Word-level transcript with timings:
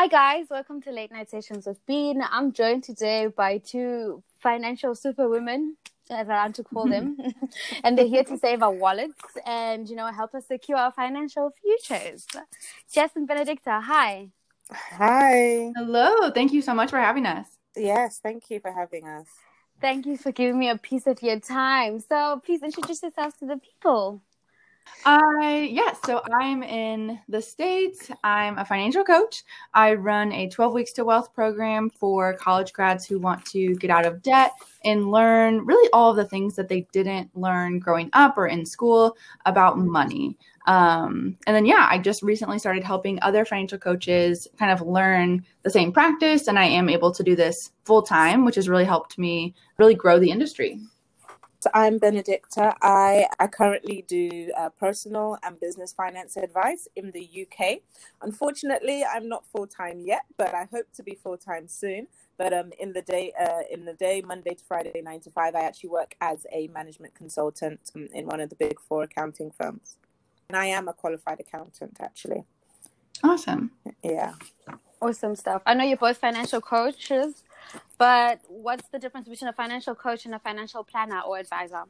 Hi, 0.00 0.06
guys. 0.06 0.46
Welcome 0.48 0.80
to 0.82 0.92
Late 0.92 1.10
Night 1.10 1.28
Sessions 1.28 1.66
with 1.66 1.84
Bean. 1.84 2.22
I'm 2.22 2.52
joined 2.52 2.84
today 2.84 3.26
by 3.26 3.58
two 3.58 4.22
financial 4.38 4.94
superwomen, 4.94 5.76
as 6.08 6.30
I 6.30 6.44
like 6.44 6.54
to 6.54 6.62
call 6.62 6.86
them. 6.86 7.16
and 7.82 7.98
they're 7.98 8.06
here 8.06 8.22
to 8.22 8.38
save 8.38 8.62
our 8.62 8.70
wallets 8.70 9.20
and, 9.44 9.88
you 9.88 9.96
know, 9.96 10.06
help 10.06 10.36
us 10.36 10.46
secure 10.46 10.78
our 10.78 10.92
financial 10.92 11.52
futures. 11.60 12.28
Jess 12.94 13.10
and 13.16 13.26
Benedicta, 13.26 13.80
hi. 13.80 14.28
Hi. 14.70 15.72
Hello. 15.74 16.30
Thank 16.30 16.52
you 16.52 16.62
so 16.62 16.74
much 16.74 16.90
for 16.90 17.00
having 17.00 17.26
us. 17.26 17.48
Yes, 17.74 18.20
thank 18.22 18.48
you 18.50 18.60
for 18.60 18.70
having 18.70 19.04
us. 19.04 19.26
Thank 19.80 20.06
you 20.06 20.16
for 20.16 20.30
giving 20.30 20.60
me 20.60 20.68
a 20.68 20.78
piece 20.78 21.08
of 21.08 21.20
your 21.22 21.40
time. 21.40 21.98
So 21.98 22.40
please 22.46 22.62
introduce 22.62 23.02
yourselves 23.02 23.34
to 23.40 23.46
the 23.46 23.56
people. 23.56 24.22
I 25.04 25.68
yes, 25.72 25.98
so 26.04 26.22
I'm 26.40 26.62
in 26.62 27.18
the 27.28 27.40
States. 27.40 28.10
I'm 28.24 28.58
a 28.58 28.64
financial 28.64 29.04
coach. 29.04 29.42
I 29.72 29.94
run 29.94 30.32
a 30.32 30.48
12 30.48 30.74
weeks 30.74 30.92
to 30.94 31.04
wealth 31.04 31.32
program 31.32 31.90
for 31.90 32.34
college 32.34 32.72
grads 32.72 33.06
who 33.06 33.18
want 33.18 33.44
to 33.46 33.74
get 33.76 33.90
out 33.90 34.04
of 34.04 34.22
debt 34.22 34.52
and 34.84 35.10
learn 35.10 35.64
really 35.64 35.88
all 35.92 36.10
of 36.10 36.16
the 36.16 36.24
things 36.24 36.56
that 36.56 36.68
they 36.68 36.86
didn't 36.92 37.34
learn 37.36 37.78
growing 37.78 38.10
up 38.12 38.36
or 38.36 38.48
in 38.48 38.66
school 38.66 39.16
about 39.46 39.78
money. 39.78 40.36
Um, 40.66 41.38
and 41.46 41.56
then 41.56 41.64
yeah, 41.64 41.88
I 41.90 41.98
just 41.98 42.22
recently 42.22 42.58
started 42.58 42.84
helping 42.84 43.18
other 43.22 43.46
financial 43.46 43.78
coaches 43.78 44.46
kind 44.58 44.70
of 44.70 44.86
learn 44.86 45.44
the 45.62 45.70
same 45.70 45.92
practice, 45.92 46.46
and 46.46 46.58
I 46.58 46.66
am 46.66 46.90
able 46.90 47.10
to 47.12 47.22
do 47.22 47.34
this 47.34 47.72
full 47.84 48.02
time, 48.02 48.44
which 48.44 48.56
has 48.56 48.68
really 48.68 48.84
helped 48.84 49.16
me 49.16 49.54
really 49.78 49.94
grow 49.94 50.18
the 50.18 50.30
industry. 50.30 50.78
So 51.60 51.70
I'm 51.74 51.98
Benedicta. 51.98 52.76
I, 52.82 53.26
I 53.40 53.48
currently 53.48 54.04
do 54.06 54.52
uh, 54.56 54.68
personal 54.68 55.38
and 55.42 55.58
business 55.58 55.92
finance 55.92 56.36
advice 56.36 56.86
in 56.94 57.10
the 57.10 57.28
UK. 57.42 57.80
Unfortunately, 58.22 59.04
I'm 59.04 59.28
not 59.28 59.44
full 59.44 59.66
time 59.66 60.04
yet, 60.06 60.22
but 60.36 60.54
I 60.54 60.68
hope 60.70 60.86
to 60.94 61.02
be 61.02 61.18
full 61.20 61.36
time 61.36 61.66
soon. 61.66 62.06
But 62.36 62.52
um, 62.52 62.70
in 62.78 62.92
the 62.92 63.02
day, 63.02 63.32
uh, 63.40 63.62
in 63.72 63.86
the 63.86 63.94
day, 63.94 64.22
Monday 64.24 64.54
to 64.54 64.64
Friday, 64.64 65.02
nine 65.02 65.18
to 65.20 65.30
five, 65.30 65.56
I 65.56 65.62
actually 65.62 65.90
work 65.90 66.14
as 66.20 66.46
a 66.52 66.68
management 66.68 67.16
consultant 67.16 67.80
um, 67.96 68.06
in 68.14 68.26
one 68.26 68.38
of 68.40 68.50
the 68.50 68.56
big 68.56 68.78
four 68.78 69.02
accounting 69.02 69.50
firms, 69.50 69.96
and 70.48 70.56
I 70.56 70.66
am 70.66 70.86
a 70.86 70.92
qualified 70.92 71.40
accountant 71.40 71.96
actually. 72.00 72.44
Awesome. 73.24 73.72
Yeah. 74.04 74.34
Awesome 75.00 75.34
stuff. 75.34 75.62
I 75.66 75.74
know 75.74 75.82
you're 75.82 75.96
both 75.96 76.18
financial 76.18 76.60
coaches. 76.60 77.42
But 77.98 78.40
what's 78.48 78.88
the 78.88 78.98
difference 78.98 79.28
between 79.28 79.48
a 79.48 79.52
financial 79.52 79.94
coach 79.94 80.26
and 80.26 80.34
a 80.34 80.38
financial 80.38 80.84
planner 80.84 81.20
or 81.20 81.38
advisor? 81.38 81.84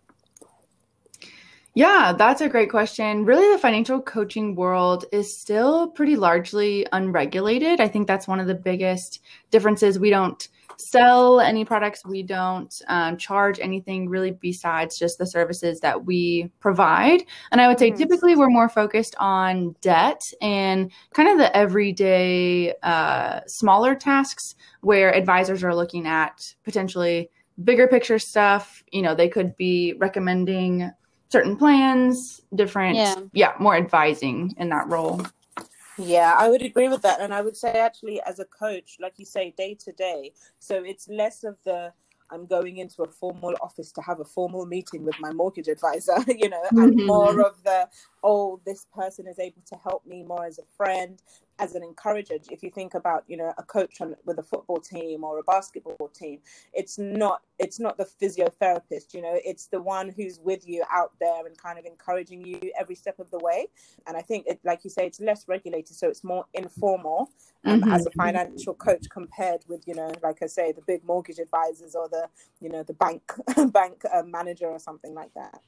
Yeah, 1.79 2.13
that's 2.13 2.41
a 2.41 2.49
great 2.49 2.71
question. 2.71 3.25
Really, 3.25 3.53
the 3.53 3.59
financial 3.61 4.03
coaching 4.03 4.57
world 4.57 5.05
is 5.13 5.39
still 5.39 5.87
pretty 5.87 6.17
largely 6.17 6.85
unregulated. 6.91 7.81
I 7.81 7.87
think 7.87 8.09
that's 8.09 8.27
one 8.27 8.41
of 8.41 8.49
the 8.49 8.55
biggest 8.57 9.21
differences. 9.53 9.97
We 9.97 10.11
don't 10.11 10.49
sell 10.77 11.39
any 11.39 11.65
products. 11.65 12.05
We 12.05 12.25
don't 12.25 12.75
um, 12.89 13.17
charge 13.17 13.61
anything 13.61 14.09
really 14.09 14.33
besides 14.33 14.99
just 14.99 15.19
the 15.19 15.27
services 15.27 15.79
that 15.79 16.05
we 16.05 16.51
provide. 16.59 17.23
And 17.53 17.61
I 17.61 17.69
would 17.69 17.79
say 17.79 17.91
mm-hmm. 17.91 17.99
typically 17.99 18.35
we're 18.35 18.51
more 18.51 18.69
focused 18.69 19.15
on 19.21 19.77
debt 19.81 20.33
and 20.43 20.91
kind 21.15 21.29
of 21.29 21.39
the 21.39 21.57
everyday 21.57 22.75
uh, 22.83 23.43
smaller 23.47 23.95
tasks 23.95 24.57
where 24.81 25.15
advisors 25.15 25.63
are 25.63 25.77
looking 25.77 26.09
at 26.09 26.57
potentially 26.65 27.31
bigger 27.63 27.87
picture 27.87 28.19
stuff. 28.19 28.83
You 28.91 29.03
know, 29.03 29.15
they 29.15 29.29
could 29.29 29.57
be 29.57 29.95
recommending 29.99 30.91
certain 31.29 31.57
plans, 31.57 32.41
different, 32.55 32.97
yeah, 32.97 33.15
yeah 33.33 33.53
more 33.59 33.77
advising 33.77 34.55
in 34.59 34.69
that 34.71 34.89
role. 34.89 35.23
Yeah, 35.99 36.37
I 36.39 36.49
would 36.49 36.63
agree 36.63 36.89
with 36.89 37.03
that. 37.03 37.21
And 37.21 37.35
I 37.35 37.43
would 37.43 37.57
say, 37.57 37.73
actually, 37.73 38.21
as 38.23 38.39
a 38.39 38.45
coach, 38.45 38.99
like 39.01 39.15
you 39.17 39.25
say, 39.25 39.53
day 39.57 39.77
to 39.85 39.93
day. 39.93 40.33
So 40.61 40.85
it's 40.85 41.09
less 41.09 41.43
of 41.43 41.57
the 41.65 41.93
I'm 42.31 42.47
going 42.47 42.79
into 42.79 43.03
a 43.03 43.09
formal 43.09 43.55
office 43.61 43.91
to 43.93 44.03
have 44.03 44.21
a 44.21 44.25
formal 44.25 44.67
meeting 44.67 45.05
with 45.05 45.19
my 45.19 45.33
mortgage 45.33 45.69
advisor, 45.69 46.17
you 46.29 46.49
know, 46.49 46.63
mm-hmm. 46.67 46.79
and 46.79 47.07
more 47.07 47.41
of 47.41 47.63
the, 47.65 47.89
oh, 48.23 48.61
this 48.67 48.87
person 48.95 49.27
is 49.27 49.39
able 49.39 49.63
to 49.67 49.77
help 49.77 50.07
me 50.07 50.23
more 50.23 50.45
as 50.45 50.59
a 50.59 50.65
friend 50.77 51.23
as 51.59 51.75
an 51.75 51.83
encourager 51.83 52.35
if 52.51 52.63
you 52.63 52.71
think 52.71 52.95
about 52.95 53.25
you 53.27 53.37
know 53.37 53.53
a 53.59 53.63
coach 53.63 54.01
on, 54.01 54.15
with 54.25 54.39
a 54.39 54.43
football 54.43 54.79
team 54.79 55.25
or 55.25 55.39
a 55.39 55.43
basketball 55.43 56.09
team 56.09 56.39
it's 56.73 56.99
not 56.99 57.43
it's 57.59 57.81
not 57.81 57.97
the 57.97 58.05
physiotherapist 58.21 59.13
you 59.13 59.23
know 59.23 59.39
it's 59.45 59.67
the 59.67 59.81
one 59.81 60.09
who's 60.09 60.39
with 60.41 60.67
you 60.69 60.85
out 60.91 61.13
there 61.21 61.47
and 61.47 61.57
kind 61.59 61.79
of 61.79 61.85
encouraging 61.85 62.45
you 62.45 62.61
every 62.79 62.95
step 62.95 63.19
of 63.19 63.31
the 63.31 63.39
way 63.39 63.67
and 64.07 64.17
i 64.17 64.23
think 64.23 64.47
it, 64.47 64.61
like 64.65 64.85
you 64.85 64.91
say 64.91 65.07
it's 65.07 65.21
less 65.21 65.47
regulated 65.49 65.95
so 65.95 66.09
it's 66.09 66.25
more 66.25 66.45
informal 66.55 67.31
um, 67.65 67.81
mm-hmm. 67.81 67.93
as 67.93 68.07
a 68.07 68.11
financial 68.11 68.75
coach 68.75 69.07
compared 69.11 69.65
with 69.69 69.87
you 69.87 69.95
know 69.95 70.13
like 70.23 70.43
i 70.43 70.47
say 70.47 70.73
the 70.73 70.83
big 70.87 71.05
mortgage 71.05 71.39
advisors 71.39 71.95
or 71.95 72.09
the 72.09 72.29
you 72.61 72.69
know 72.69 72.83
the 72.83 72.95
bank 72.95 73.23
bank 73.73 74.03
uh, 74.13 74.23
manager 74.23 74.67
or 74.67 74.79
something 74.79 75.15
like 75.15 75.33
that 75.35 75.61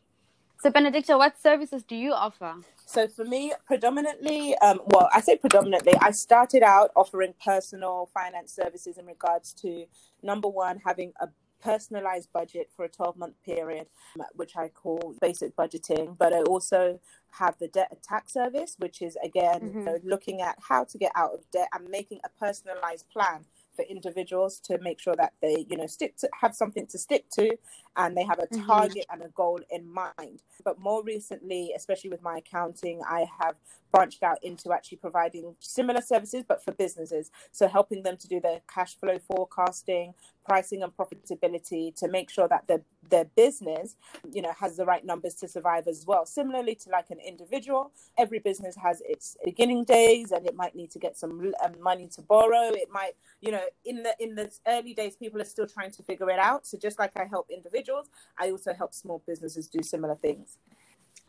so, 0.62 0.70
Benedicta, 0.70 1.16
what 1.16 1.40
services 1.40 1.82
do 1.82 1.96
you 1.96 2.12
offer? 2.12 2.56
So, 2.86 3.08
for 3.08 3.24
me, 3.24 3.52
predominantly, 3.66 4.56
um, 4.58 4.80
well, 4.86 5.08
I 5.12 5.20
say 5.20 5.36
predominantly, 5.36 5.94
I 6.00 6.10
started 6.10 6.62
out 6.62 6.90
offering 6.94 7.34
personal 7.44 8.10
finance 8.12 8.54
services 8.54 8.98
in 8.98 9.06
regards 9.06 9.52
to 9.54 9.86
number 10.22 10.48
one, 10.48 10.80
having 10.84 11.12
a 11.20 11.28
personalized 11.60 12.32
budget 12.32 12.70
for 12.74 12.84
a 12.84 12.88
12 12.88 13.16
month 13.16 13.34
period, 13.44 13.86
um, 14.18 14.26
which 14.34 14.56
I 14.56 14.68
call 14.68 15.14
basic 15.20 15.56
budgeting. 15.56 16.16
But 16.18 16.32
I 16.32 16.40
also 16.42 17.00
have 17.32 17.56
the 17.58 17.68
debt 17.68 17.88
attack 17.92 18.28
service, 18.28 18.76
which 18.78 19.02
is 19.02 19.16
again 19.22 19.60
mm-hmm. 19.60 19.78
you 19.78 19.84
know, 19.84 19.98
looking 20.04 20.40
at 20.40 20.58
how 20.68 20.84
to 20.84 20.98
get 20.98 21.12
out 21.14 21.32
of 21.34 21.50
debt 21.50 21.68
and 21.72 21.88
making 21.88 22.20
a 22.24 22.28
personalized 22.28 23.08
plan 23.10 23.44
for 23.80 23.90
individuals 23.90 24.60
to 24.60 24.78
make 24.78 25.00
sure 25.00 25.14
that 25.16 25.32
they 25.40 25.66
you 25.68 25.76
know 25.76 25.86
stick 25.86 26.16
to 26.16 26.28
have 26.38 26.54
something 26.54 26.86
to 26.86 26.98
stick 26.98 27.24
to 27.30 27.50
and 27.96 28.16
they 28.16 28.24
have 28.24 28.38
a 28.38 28.46
mm-hmm. 28.46 28.66
target 28.66 29.04
mm-hmm. 29.10 29.22
and 29.22 29.30
a 29.30 29.32
goal 29.34 29.60
in 29.70 29.90
mind 29.90 30.42
but 30.64 30.78
more 30.78 31.02
recently 31.02 31.72
especially 31.76 32.10
with 32.10 32.22
my 32.22 32.38
accounting 32.38 33.00
i 33.08 33.26
have 33.40 33.54
branched 33.92 34.22
out 34.22 34.38
into 34.42 34.72
actually 34.72 34.98
providing 34.98 35.54
similar 35.60 36.00
services 36.00 36.44
but 36.46 36.62
for 36.62 36.72
businesses. 36.72 37.30
So 37.52 37.68
helping 37.68 38.02
them 38.02 38.16
to 38.18 38.28
do 38.28 38.40
their 38.40 38.60
cash 38.72 38.96
flow 38.96 39.18
forecasting 39.18 40.14
pricing 40.44 40.82
and 40.82 40.92
profitability 40.96 41.94
to 41.94 42.08
make 42.08 42.30
sure 42.30 42.48
that 42.48 42.66
their 42.66 42.80
their 43.08 43.24
business 43.36 43.96
you 44.32 44.42
know 44.42 44.52
has 44.58 44.76
the 44.76 44.84
right 44.84 45.04
numbers 45.04 45.34
to 45.34 45.48
survive 45.48 45.86
as 45.86 46.04
well. 46.06 46.26
Similarly 46.26 46.74
to 46.76 46.90
like 46.90 47.10
an 47.10 47.18
individual 47.20 47.92
every 48.18 48.38
business 48.38 48.76
has 48.82 49.02
its 49.08 49.36
beginning 49.44 49.84
days 49.84 50.32
and 50.32 50.46
it 50.46 50.54
might 50.56 50.74
need 50.74 50.90
to 50.92 50.98
get 50.98 51.18
some 51.18 51.52
um, 51.64 51.74
money 51.80 52.08
to 52.14 52.22
borrow. 52.22 52.70
It 52.72 52.88
might 52.90 53.12
you 53.40 53.52
know 53.52 53.62
in 53.84 54.02
the 54.02 54.14
in 54.18 54.34
the 54.34 54.50
early 54.66 54.94
days 54.94 55.16
people 55.16 55.40
are 55.40 55.44
still 55.44 55.66
trying 55.66 55.90
to 55.92 56.02
figure 56.02 56.30
it 56.30 56.38
out. 56.38 56.66
So 56.66 56.78
just 56.78 56.98
like 56.98 57.12
i 57.16 57.24
help 57.24 57.48
individuals 57.50 58.08
i 58.38 58.50
also 58.50 58.72
help 58.72 58.94
small 58.94 59.22
businesses 59.26 59.68
do 59.68 59.82
similar 59.82 60.14
things 60.16 60.58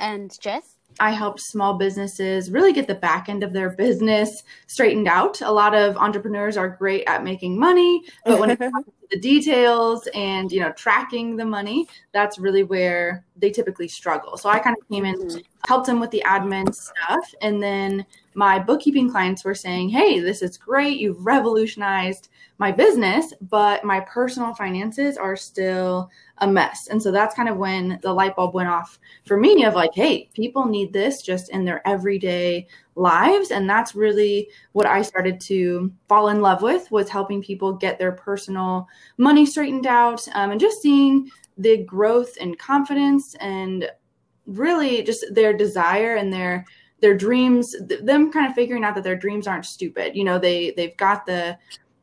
and 0.02 0.38
Jess? 0.40 0.76
I 1.00 1.12
help 1.12 1.40
small 1.40 1.76
businesses 1.76 2.52
really 2.52 2.74
get 2.74 2.88
the 2.88 2.96
back 2.96 3.30
end 3.30 3.44
of 3.44 3.54
their 3.54 3.70
business 3.70 4.44
straightened 4.68 5.08
out. 5.08 5.42
A 5.42 5.52
lot 5.52 5.74
of 5.74 5.96
entrepreneurs 5.98 6.58
are 6.58 6.68
great 6.68 7.06
at 7.08 7.24
making 7.24 7.58
money, 7.58 8.04
but 8.26 8.40
when 8.40 8.50
it 8.50 8.60
comes 8.60 8.86
to 8.86 9.08
the 9.10 9.20
details 9.20 10.08
and 10.14 10.52
you 10.52 10.60
know 10.60 10.72
tracking 10.74 11.38
the 11.38 11.46
money, 11.46 11.88
that's 12.12 12.38
really 12.40 12.64
where 12.64 13.24
they 13.38 13.50
typically 13.52 13.88
struggle. 13.88 14.38
So 14.38 14.50
I 14.50 14.60
kind 14.60 14.76
of 14.80 14.88
came 14.90 15.06
in, 15.06 15.16
mm-hmm. 15.16 15.40
helped 15.68 15.88
them 15.88 16.00
with 16.00 16.12
the 16.12 16.24
admin 16.26 16.74
stuff, 16.76 17.34
and 17.42 17.64
then 17.64 18.06
my 18.34 18.60
bookkeeping 18.60 19.10
clients 19.10 19.44
were 19.44 19.56
saying, 19.56 19.90
"Hey, 19.90 20.20
this 20.20 20.42
is 20.42 20.58
great. 20.58 21.00
You've 21.00 21.26
revolutionized 21.26 22.30
my 22.62 22.72
business, 22.72 23.34
but 23.50 23.84
my 23.84 24.00
personal 24.02 24.54
finances 24.54 25.18
are 25.18 25.36
still 25.36 26.12
a 26.38 26.48
mess. 26.48 26.88
And 26.92 27.02
so 27.02 27.12
that's 27.12 27.34
kind 27.34 27.50
of 27.50 27.58
when 27.58 27.98
the 28.04 28.14
light 28.14 28.36
bulb 28.36 28.54
went 28.54 28.70
off 28.70 29.00
for 29.26 29.36
me 29.36 29.66
of 29.66 29.74
like, 29.74 29.90
hey, 29.96 30.30
people 30.36 30.68
need 30.68 30.94
this 30.94 31.24
just 31.24 31.50
in 31.50 31.66
their 31.66 31.86
everyday 31.88 32.68
lives. 32.94 33.50
And 33.50 33.68
that's 33.68 33.96
really 33.96 34.48
what 34.74 34.86
I 34.86 35.02
started 35.02 35.42
to 35.42 35.92
fall 36.08 36.28
in 36.28 36.42
love 36.42 36.62
with 36.62 36.92
was 36.92 37.10
helping 37.10 37.42
people 37.42 37.74
get 37.74 37.98
their 37.98 38.12
personal 38.12 38.88
money 39.18 39.48
straightened 39.48 39.88
out 39.88 40.28
um, 40.36 40.52
and 40.52 40.62
just 40.62 40.84
seeing 40.84 41.32
the 41.58 41.84
growth 41.84 42.38
and 42.40 42.60
confidence 42.60 43.34
and 43.40 43.90
really 44.46 45.02
just 45.02 45.26
their 45.34 45.52
desire 45.52 46.14
and 46.14 46.32
their 46.32 46.64
their 47.02 47.16
dreams 47.16 47.76
them 47.80 48.32
kind 48.32 48.48
of 48.48 48.54
figuring 48.54 48.84
out 48.84 48.96
that 48.96 49.04
their 49.04 49.16
dreams 49.16 49.48
aren't 49.48 49.66
stupid. 49.66 50.16
You 50.16 50.24
know 50.24 50.40
they 50.40 50.72
they've 50.72 50.96
got 50.98 51.26
the 51.26 51.58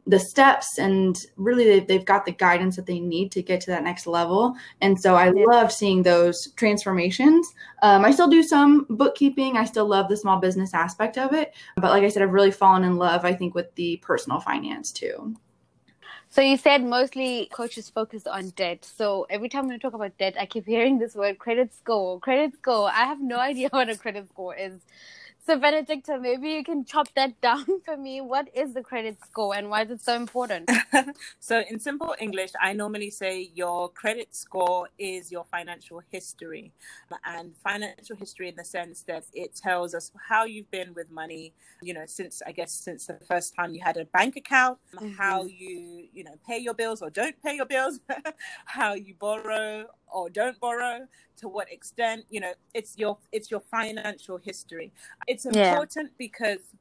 the 0.06 0.18
steps 0.18 0.78
and 0.78 1.26
really 1.36 1.64
they've, 1.64 1.86
they've 1.86 2.04
got 2.06 2.24
the 2.24 2.32
guidance 2.32 2.76
that 2.76 2.86
they 2.86 2.98
need 2.98 3.30
to 3.30 3.42
get 3.42 3.60
to 3.60 3.66
that 3.70 3.84
next 3.84 4.06
level. 4.06 4.54
And 4.80 4.98
so 4.98 5.14
i 5.14 5.28
love 5.28 5.70
seeing 5.70 6.02
those 6.02 6.52
transformations. 6.56 7.46
Um, 7.82 8.04
i 8.04 8.10
still 8.10 8.28
do 8.28 8.42
some 8.42 8.86
bookkeeping. 8.90 9.56
I 9.56 9.64
still 9.64 9.86
love 9.86 10.08
the 10.08 10.16
small 10.16 10.38
business 10.40 10.74
aspect 10.74 11.18
of 11.18 11.32
it. 11.32 11.54
But 11.76 11.90
like 11.90 12.02
i 12.02 12.08
said 12.08 12.22
i've 12.22 12.32
really 12.32 12.50
fallen 12.50 12.84
in 12.84 12.96
love 12.96 13.24
i 13.24 13.34
think 13.34 13.54
with 13.54 13.74
the 13.74 13.98
personal 13.98 14.40
finance 14.40 14.92
too 14.92 15.36
so 16.38 16.42
you 16.42 16.56
said 16.56 16.84
mostly 16.84 17.48
coaches 17.50 17.90
focus 17.90 18.24
on 18.24 18.50
debt. 18.50 18.84
So 18.84 19.26
every 19.28 19.48
time 19.48 19.66
we 19.66 19.76
talk 19.76 19.92
about 19.92 20.16
debt, 20.18 20.36
I 20.38 20.46
keep 20.46 20.66
hearing 20.74 21.00
this 21.00 21.16
word 21.16 21.40
credit 21.40 21.74
score, 21.74 22.20
credit 22.20 22.54
score. 22.54 22.88
I 22.88 23.06
have 23.06 23.20
no 23.20 23.40
idea 23.50 23.70
what 23.72 23.88
a 23.88 23.96
credit 23.96 24.28
score 24.28 24.54
is. 24.54 24.74
So, 25.48 25.58
Benedicta, 25.58 26.18
maybe 26.20 26.50
you 26.50 26.62
can 26.62 26.84
chop 26.84 27.08
that 27.14 27.40
down 27.48 27.64
for 27.86 27.96
me. 27.96 28.20
What 28.20 28.48
is 28.54 28.74
the 28.74 28.82
credit 28.82 29.16
score 29.26 29.54
and 29.54 29.70
why 29.70 29.84
is 29.84 29.90
it 29.90 30.02
so 30.02 30.14
important? 30.14 30.70
so, 31.40 31.62
in 31.70 31.80
simple 31.80 32.14
English, 32.20 32.50
I 32.60 32.74
normally 32.74 33.08
say 33.08 33.50
your 33.54 33.88
credit 33.88 34.36
score 34.36 34.90
is 34.98 35.32
your 35.32 35.46
financial 35.50 36.02
history. 36.10 36.74
And 37.24 37.56
financial 37.64 38.16
history 38.16 38.50
in 38.50 38.56
the 38.56 38.64
sense 38.64 39.04
that 39.08 39.24
it 39.32 39.56
tells 39.56 39.94
us 39.94 40.12
how 40.28 40.44
you've 40.44 40.70
been 40.70 40.92
with 40.92 41.10
money, 41.10 41.54
you 41.80 41.94
know, 41.94 42.04
since 42.04 42.42
I 42.46 42.52
guess 42.52 42.70
since 42.70 43.06
the 43.06 43.18
first 43.26 43.54
time 43.54 43.72
you 43.72 43.80
had 43.82 43.96
a 43.96 44.04
bank 44.04 44.36
account, 44.36 44.76
mm-hmm. 44.94 45.14
how 45.14 45.44
you, 45.44 46.08
you 46.12 46.24
know, 46.24 46.34
pay 46.46 46.58
your 46.58 46.74
bills 46.74 47.00
or 47.00 47.08
don't 47.08 47.42
pay 47.42 47.56
your 47.56 47.64
bills, 47.64 48.00
how 48.66 48.92
you 48.92 49.14
borrow 49.18 49.86
or 50.12 50.28
don't 50.28 50.60
borrow 50.60 51.06
to 51.38 51.48
what 51.48 51.70
extent 51.72 52.24
you 52.30 52.40
know 52.40 52.52
it's 52.74 52.98
your 52.98 53.18
it's 53.32 53.50
your 53.50 53.60
financial 53.60 54.38
history 54.38 54.92
it's 55.26 55.46
important 55.46 56.08
yeah. 56.10 56.16
because 56.18 56.74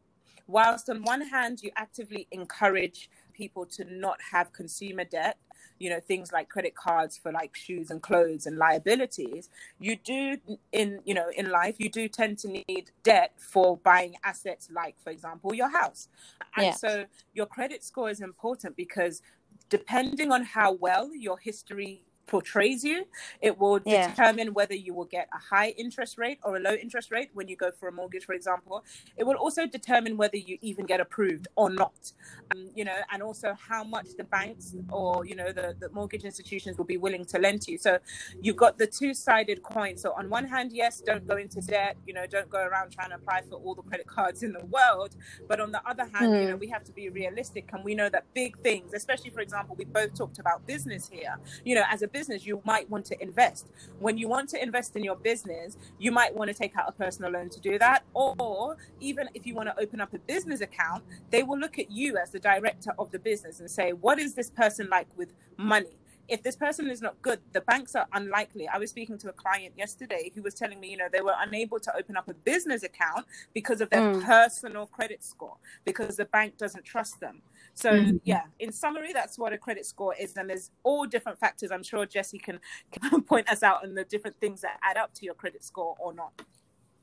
whilst 0.48 0.90
on 0.90 1.04
one 1.04 1.22
hand 1.22 1.62
you 1.62 1.72
actively 1.76 2.28
encourage 2.32 3.10
people 3.34 3.66
to 3.66 3.84
not 3.86 4.18
have 4.32 4.52
consumer 4.52 5.04
debt 5.04 5.38
you 5.80 5.90
know 5.90 6.00
things 6.00 6.32
like 6.32 6.50
credit 6.50 6.76
cards 6.76 7.18
for 7.18 7.32
like 7.32 7.56
shoes 7.56 7.92
and 7.92 8.02
clothes 8.02 8.46
and 8.46 8.58
liabilities 8.58 9.50
you 9.80 9.96
do 9.96 10.38
in 10.72 11.00
you 11.06 11.14
know 11.14 11.30
in 11.36 11.50
life 11.50 11.76
you 11.78 11.90
do 11.90 12.08
tend 12.08 12.38
to 12.38 12.48
need 12.48 12.92
debt 13.04 13.34
for 13.38 13.78
buying 13.78 14.16
assets 14.24 14.70
like 14.74 14.96
for 15.04 15.12
example 15.12 15.54
your 15.54 15.70
house 15.70 16.08
and 16.56 16.68
yeah. 16.68 16.72
so 16.72 17.06
your 17.34 17.46
credit 17.46 17.84
score 17.84 18.10
is 18.10 18.22
important 18.22 18.76
because 18.76 19.22
depending 19.70 20.32
on 20.32 20.44
how 20.44 20.72
well 20.72 21.14
your 21.14 21.38
history 21.38 22.07
portrays 22.28 22.84
you. 22.84 23.06
It 23.42 23.58
will 23.58 23.80
yeah. 23.86 24.10
determine 24.10 24.54
whether 24.54 24.76
you 24.76 24.94
will 24.94 25.06
get 25.06 25.28
a 25.34 25.56
high 25.56 25.70
interest 25.78 26.18
rate 26.18 26.40
or 26.44 26.58
a 26.58 26.60
low 26.60 26.74
interest 26.74 27.12
rate 27.12 27.30
when 27.34 27.48
you 27.48 27.56
go 27.56 27.72
for 27.72 27.88
a 27.88 27.92
mortgage, 27.92 28.26
for 28.26 28.34
example. 28.34 28.84
It 29.16 29.26
will 29.26 29.36
also 29.36 29.66
determine 29.66 30.18
whether 30.18 30.38
you 30.38 30.58
even 30.62 30.86
get 30.86 31.00
approved 31.00 31.48
or 31.56 31.70
not. 31.70 32.12
Um, 32.54 32.70
you 32.76 32.86
know, 32.86 32.96
and 33.12 33.24
also 33.24 33.56
how 33.60 33.84
much 33.84 34.08
the 34.18 34.24
banks 34.24 34.76
or 34.92 35.26
you 35.26 35.36
know 35.36 35.52
the, 35.52 35.76
the 35.80 35.90
mortgage 35.90 36.24
institutions 36.24 36.78
will 36.78 36.86
be 36.86 36.98
willing 36.98 37.26
to 37.26 37.40
lend 37.40 37.62
to 37.64 37.72
you. 37.72 37.78
So 37.78 38.00
you've 38.42 38.56
got 38.56 38.78
the 38.78 38.88
two-sided 38.88 39.64
coin. 39.64 39.98
So 39.98 40.14
on 40.14 40.30
one 40.30 40.46
hand, 40.46 40.72
yes, 40.74 41.02
don't 41.02 41.28
go 41.28 41.38
into 41.38 41.62
debt. 41.62 41.98
You 42.06 42.14
know, 42.14 42.26
don't 42.28 42.50
go 42.50 42.64
around 42.64 42.92
trying 42.92 43.10
to 43.10 43.16
apply 43.16 43.42
for 43.50 43.56
all 43.56 43.76
the 43.76 43.82
credit 43.82 44.08
cards 44.08 44.44
in 44.44 44.54
the 44.54 44.66
world. 44.66 45.16
But 45.48 45.60
on 45.60 45.72
the 45.72 45.82
other 45.88 46.06
hand, 46.06 46.34
mm. 46.34 46.42
you 46.42 46.48
know, 46.50 46.54
hmm. 46.54 46.60
we 46.60 46.70
have 46.70 46.84
to 46.86 46.92
be 46.92 47.10
realistic, 47.10 47.70
and 47.74 47.84
we 47.84 47.96
know 47.96 48.10
that 48.10 48.26
big 48.34 48.58
things, 48.60 48.94
especially 48.94 49.30
for 49.30 49.42
example, 49.42 49.76
we 49.78 49.86
both 49.86 50.16
talked 50.16 50.40
about 50.40 50.66
business 50.66 51.10
here. 51.10 51.38
You 51.64 51.76
know, 51.76 51.84
as 51.90 52.02
a 52.02 52.08
business, 52.18 52.46
you 52.48 52.62
might 52.66 52.90
want 52.90 53.06
to 53.06 53.16
invest. 53.22 53.68
When 54.00 54.18
you 54.18 54.28
want 54.28 54.50
to 54.54 54.64
invest 54.68 54.96
in 54.96 55.04
your 55.04 55.16
business, 55.16 55.78
you 56.00 56.12
might 56.12 56.34
want 56.34 56.48
to 56.50 56.58
take 56.64 56.76
out 56.78 56.86
a 56.88 56.92
personal 56.92 57.32
loan 57.32 57.50
to 57.50 57.60
do 57.60 57.78
that. 57.78 58.04
Or 58.14 58.78
even 59.00 59.30
if 59.36 59.46
you 59.46 59.54
want 59.54 59.68
to 59.70 59.80
open 59.80 60.02
up 60.02 60.14
a 60.14 60.20
business 60.20 60.62
account, 60.62 61.04
they 61.30 61.44
will 61.44 61.60
look 61.60 61.78
at 61.78 61.92
you 61.92 62.18
as 62.18 62.32
the 62.32 62.40
director 62.40 62.92
of 62.98 63.12
the 63.12 63.20
business 63.20 63.60
and 63.60 63.70
say, 63.70 63.94
what 63.94 64.18
is 64.18 64.34
this 64.34 64.50
person 64.50 64.88
like 64.90 65.08
with 65.16 65.32
money? 65.58 65.96
If 66.28 66.44
this 66.44 66.56
person 66.56 66.90
is 66.90 67.02
not 67.02 67.22
good, 67.22 67.40
the 67.54 67.62
banks 67.62 67.96
are 67.96 68.08
unlikely. 68.14 68.68
I 68.68 68.78
was 68.78 68.90
speaking 68.90 69.18
to 69.20 69.30
a 69.30 69.34
client 69.34 69.74
yesterday 69.78 70.32
who 70.36 70.42
was 70.42 70.54
telling 70.54 70.80
me, 70.80 70.90
you 70.90 70.98
know, 70.98 71.08
they 71.12 71.22
were 71.22 71.36
unable 71.40 71.80
to 71.80 71.96
open 71.96 72.18
up 72.18 72.28
a 72.28 72.34
business 72.34 72.84
account 72.84 73.26
because 73.54 73.82
of 73.82 73.90
their 73.90 74.02
mm. 74.02 74.24
personal 74.24 74.88
credit 74.88 75.24
score, 75.24 75.58
because 75.86 76.18
the 76.18 76.26
bank 76.26 76.58
doesn't 76.58 76.84
trust 76.84 77.20
them. 77.20 77.42
So 77.74 77.92
mm-hmm. 77.92 78.18
yeah, 78.24 78.44
in 78.60 78.72
summary, 78.72 79.14
that's 79.14 79.38
what 79.38 79.54
a 79.54 79.58
credit 79.58 79.86
score 79.86 80.16
is, 80.16 80.36
and 80.36 80.50
there's 80.50 80.72
all 80.84 81.06
different 81.06 81.40
factors. 81.40 81.72
I'm 81.72 81.84
sure 81.84 82.06
Jesse 82.06 82.40
can, 82.40 82.60
can 82.92 83.22
point 83.24 83.48
us 83.50 83.62
out 83.62 83.84
on 83.84 83.94
the 83.94 84.04
different 84.04 84.40
things 84.40 84.62
that 84.62 84.80
add 84.84 84.98
up 84.98 85.14
to 85.16 85.26
your 85.26 85.36
credit 85.36 85.64
score 85.64 85.96
or 86.00 86.14
not. 86.14 86.42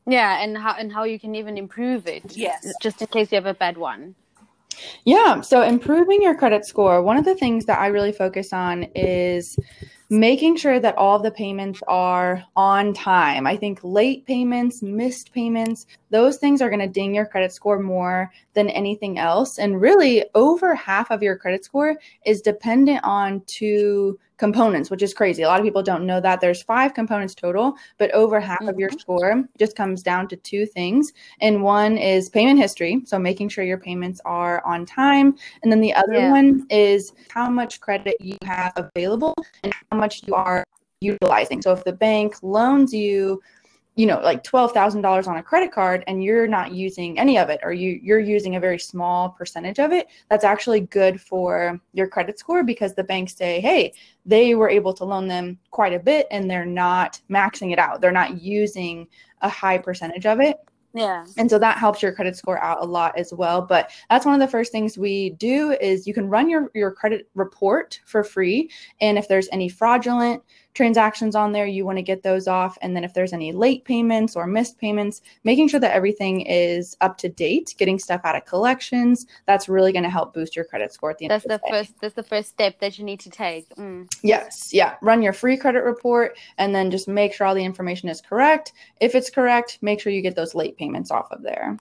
Yeah, 0.06 0.42
and 0.42 0.58
how 0.58 0.74
and 0.74 0.92
how 0.92 1.04
you 1.04 1.18
can 1.18 1.34
even 1.34 1.56
improve 1.56 2.06
it. 2.06 2.36
Yes, 2.36 2.74
just 2.82 3.00
in 3.00 3.06
case 3.06 3.32
you 3.32 3.36
have 3.36 3.46
a 3.46 3.54
bad 3.54 3.78
one. 3.78 4.14
Yeah, 5.04 5.40
so 5.40 5.62
improving 5.62 6.22
your 6.22 6.34
credit 6.34 6.64
score. 6.64 7.02
One 7.02 7.16
of 7.16 7.24
the 7.24 7.34
things 7.34 7.66
that 7.66 7.78
I 7.78 7.88
really 7.88 8.12
focus 8.12 8.52
on 8.52 8.84
is 8.94 9.58
making 10.10 10.56
sure 10.56 10.78
that 10.78 10.96
all 10.96 11.18
the 11.18 11.30
payments 11.30 11.80
are 11.88 12.44
on 12.56 12.92
time. 12.94 13.46
I 13.46 13.56
think 13.56 13.80
late 13.82 14.26
payments, 14.26 14.82
missed 14.82 15.32
payments, 15.32 15.86
those 16.14 16.36
things 16.36 16.62
are 16.62 16.70
going 16.70 16.78
to 16.78 16.86
ding 16.86 17.12
your 17.12 17.26
credit 17.26 17.52
score 17.52 17.80
more 17.80 18.30
than 18.52 18.70
anything 18.70 19.18
else. 19.18 19.58
And 19.58 19.80
really, 19.80 20.24
over 20.36 20.72
half 20.72 21.10
of 21.10 21.24
your 21.24 21.36
credit 21.36 21.64
score 21.64 21.96
is 22.24 22.40
dependent 22.40 23.00
on 23.02 23.42
two 23.46 24.16
components, 24.36 24.90
which 24.90 25.02
is 25.02 25.12
crazy. 25.12 25.42
A 25.42 25.48
lot 25.48 25.58
of 25.58 25.66
people 25.66 25.82
don't 25.82 26.06
know 26.06 26.20
that 26.20 26.40
there's 26.40 26.62
five 26.62 26.94
components 26.94 27.34
total, 27.34 27.74
but 27.98 28.12
over 28.12 28.38
half 28.38 28.60
mm-hmm. 28.60 28.68
of 28.68 28.78
your 28.78 28.90
mm-hmm. 28.90 29.00
score 29.00 29.44
just 29.58 29.74
comes 29.74 30.04
down 30.04 30.28
to 30.28 30.36
two 30.36 30.66
things. 30.66 31.12
And 31.40 31.64
one 31.64 31.98
is 31.98 32.28
payment 32.28 32.60
history, 32.60 33.02
so 33.06 33.18
making 33.18 33.48
sure 33.48 33.64
your 33.64 33.78
payments 33.78 34.20
are 34.24 34.64
on 34.64 34.86
time, 34.86 35.34
and 35.64 35.72
then 35.72 35.80
the 35.80 35.94
other 35.94 36.14
yeah. 36.14 36.30
one 36.30 36.64
is 36.70 37.12
how 37.30 37.50
much 37.50 37.80
credit 37.80 38.14
you 38.20 38.38
have 38.44 38.72
available 38.76 39.34
and 39.64 39.74
how 39.90 39.98
much 39.98 40.22
you 40.24 40.34
are 40.34 40.64
utilizing. 41.00 41.60
So 41.60 41.72
if 41.72 41.82
the 41.82 41.92
bank 41.92 42.36
loans 42.42 42.94
you 42.94 43.42
you 43.96 44.06
know 44.06 44.20
like 44.20 44.42
$12,000 44.42 45.28
on 45.28 45.36
a 45.36 45.42
credit 45.42 45.72
card 45.72 46.04
and 46.06 46.22
you're 46.22 46.48
not 46.48 46.72
using 46.72 47.18
any 47.18 47.38
of 47.38 47.48
it 47.48 47.60
or 47.62 47.72
you 47.72 48.00
you're 48.02 48.18
using 48.18 48.56
a 48.56 48.60
very 48.60 48.78
small 48.78 49.30
percentage 49.30 49.78
of 49.78 49.92
it 49.92 50.08
that's 50.28 50.44
actually 50.44 50.80
good 50.80 51.20
for 51.20 51.80
your 51.92 52.08
credit 52.08 52.38
score 52.38 52.64
because 52.64 52.94
the 52.94 53.04
banks 53.04 53.34
say 53.34 53.60
hey 53.60 53.92
they 54.26 54.54
were 54.54 54.68
able 54.68 54.92
to 54.92 55.04
loan 55.04 55.28
them 55.28 55.58
quite 55.70 55.92
a 55.92 55.98
bit 55.98 56.26
and 56.30 56.50
they're 56.50 56.66
not 56.66 57.20
maxing 57.30 57.72
it 57.72 57.78
out 57.78 58.00
they're 58.00 58.12
not 58.12 58.40
using 58.42 59.06
a 59.42 59.48
high 59.48 59.78
percentage 59.78 60.26
of 60.26 60.40
it 60.40 60.58
yeah. 60.94 61.26
And 61.36 61.50
so 61.50 61.58
that 61.58 61.76
helps 61.76 62.00
your 62.02 62.12
credit 62.12 62.36
score 62.36 62.62
out 62.62 62.80
a 62.80 62.84
lot 62.84 63.18
as 63.18 63.32
well. 63.34 63.60
But 63.60 63.90
that's 64.08 64.24
one 64.24 64.34
of 64.34 64.40
the 64.40 64.50
first 64.50 64.70
things 64.70 64.96
we 64.96 65.30
do 65.30 65.72
is 65.80 66.06
you 66.06 66.14
can 66.14 66.28
run 66.28 66.48
your, 66.48 66.70
your 66.72 66.92
credit 66.92 67.28
report 67.34 67.98
for 68.06 68.22
free. 68.22 68.70
And 69.00 69.18
if 69.18 69.26
there's 69.26 69.48
any 69.50 69.68
fraudulent 69.68 70.40
transactions 70.74 71.34
on 71.34 71.52
there, 71.52 71.66
you 71.66 71.84
want 71.84 71.98
to 71.98 72.02
get 72.02 72.22
those 72.22 72.46
off. 72.46 72.76
And 72.82 72.94
then 72.94 73.04
if 73.04 73.14
there's 73.14 73.32
any 73.32 73.52
late 73.52 73.84
payments 73.84 74.36
or 74.36 74.46
missed 74.46 74.78
payments, 74.78 75.22
making 75.44 75.68
sure 75.68 75.80
that 75.80 75.92
everything 75.94 76.42
is 76.42 76.96
up 77.00 77.16
to 77.18 77.28
date, 77.28 77.74
getting 77.78 77.98
stuff 77.98 78.20
out 78.24 78.36
of 78.36 78.44
collections, 78.44 79.26
that's 79.46 79.68
really 79.68 79.92
going 79.92 80.02
to 80.02 80.10
help 80.10 80.34
boost 80.34 80.56
your 80.56 80.64
credit 80.64 80.92
score 80.92 81.10
at 81.10 81.18
the 81.18 81.26
end. 81.26 81.30
That's 81.30 81.44
the, 81.44 81.60
the 81.64 81.70
first. 81.70 81.94
That's 82.00 82.14
the 82.14 82.22
first 82.22 82.48
step 82.50 82.80
that 82.80 82.98
you 82.98 83.04
need 83.04 83.20
to 83.20 83.30
take. 83.30 83.68
Mm. 83.76 84.12
Yes, 84.22 84.74
yeah. 84.74 84.96
Run 85.00 85.22
your 85.22 85.32
free 85.32 85.56
credit 85.56 85.84
report, 85.84 86.36
and 86.58 86.74
then 86.74 86.90
just 86.90 87.08
make 87.08 87.32
sure 87.32 87.46
all 87.46 87.54
the 87.54 87.64
information 87.64 88.08
is 88.08 88.20
correct. 88.20 88.72
If 89.00 89.14
it's 89.14 89.30
correct, 89.30 89.78
make 89.80 90.00
sure 90.00 90.12
you 90.12 90.22
get 90.22 90.36
those 90.36 90.54
late 90.54 90.76
payments 90.76 91.10
off 91.10 91.30
of 91.30 91.42
there. 91.42 91.78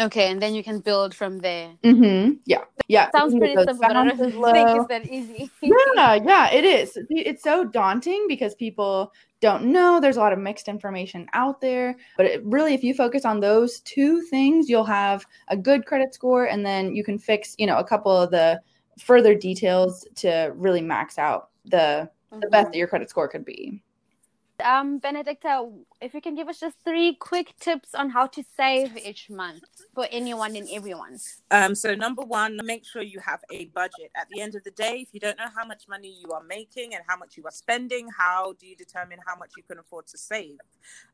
Okay, 0.00 0.30
and 0.30 0.40
then 0.40 0.54
you 0.54 0.64
can 0.64 0.80
build 0.80 1.14
from 1.14 1.38
there. 1.38 1.70
Mm-hmm. 1.84 2.34
Yeah, 2.46 2.64
yeah. 2.88 3.10
Sounds 3.10 3.34
pretty 3.34 3.54
simple, 3.54 3.76
but 3.80 3.96
I 3.96 4.04
don't 4.04 4.16
think 4.18 4.34
it's 4.34 4.86
that 4.88 5.06
easy. 5.06 5.50
yeah, 5.60 6.14
yeah, 6.14 6.50
it 6.50 6.64
is. 6.64 6.96
It's 7.10 7.42
so 7.42 7.64
daunting 7.64 8.24
because 8.26 8.54
people 8.54 9.12
don't 9.40 9.66
know. 9.66 10.00
There's 10.00 10.16
a 10.16 10.20
lot 10.20 10.32
of 10.32 10.38
mixed 10.38 10.68
information 10.68 11.26
out 11.34 11.60
there, 11.60 11.96
but 12.16 12.24
it, 12.24 12.44
really, 12.44 12.72
if 12.72 12.82
you 12.82 12.94
focus 12.94 13.26
on 13.26 13.40
those 13.40 13.80
two 13.80 14.22
things, 14.22 14.70
you'll 14.70 14.84
have 14.84 15.26
a 15.48 15.56
good 15.56 15.84
credit 15.84 16.14
score, 16.14 16.46
and 16.46 16.64
then 16.64 16.94
you 16.94 17.04
can 17.04 17.18
fix, 17.18 17.54
you 17.58 17.66
know, 17.66 17.76
a 17.76 17.84
couple 17.84 18.16
of 18.16 18.30
the 18.30 18.58
further 18.98 19.34
details 19.34 20.06
to 20.14 20.52
really 20.56 20.80
max 20.80 21.18
out 21.18 21.50
the 21.66 22.08
mm-hmm. 22.32 22.40
the 22.40 22.48
best 22.48 22.64
mm-hmm. 22.66 22.72
that 22.72 22.78
your 22.78 22.88
credit 22.88 23.10
score 23.10 23.28
could 23.28 23.44
be. 23.44 23.82
Um, 24.60 24.98
Benedicta, 24.98 25.68
if 26.00 26.14
you 26.14 26.20
can 26.20 26.34
give 26.34 26.48
us 26.48 26.60
just 26.60 26.76
three 26.84 27.14
quick 27.14 27.54
tips 27.60 27.94
on 27.94 28.10
how 28.10 28.26
to 28.28 28.44
save 28.56 28.96
each 28.96 29.30
month 29.30 29.62
for 29.94 30.06
anyone 30.10 30.56
and 30.56 30.68
everyone. 30.72 31.18
Um, 31.50 31.74
so 31.74 31.94
number 31.94 32.22
one, 32.22 32.58
make 32.64 32.84
sure 32.84 33.02
you 33.02 33.20
have 33.20 33.40
a 33.50 33.66
budget. 33.66 34.10
At 34.16 34.28
the 34.30 34.40
end 34.40 34.54
of 34.54 34.64
the 34.64 34.70
day, 34.70 35.00
if 35.00 35.08
you 35.12 35.20
don't 35.20 35.38
know 35.38 35.48
how 35.54 35.64
much 35.64 35.84
money 35.88 36.16
you 36.22 36.32
are 36.32 36.42
making 36.42 36.94
and 36.94 37.02
how 37.06 37.16
much 37.16 37.36
you 37.36 37.44
are 37.44 37.50
spending, 37.50 38.08
how 38.16 38.54
do 38.58 38.66
you 38.66 38.76
determine 38.76 39.18
how 39.26 39.36
much 39.36 39.52
you 39.56 39.62
can 39.62 39.78
afford 39.78 40.06
to 40.08 40.18
save? 40.18 40.58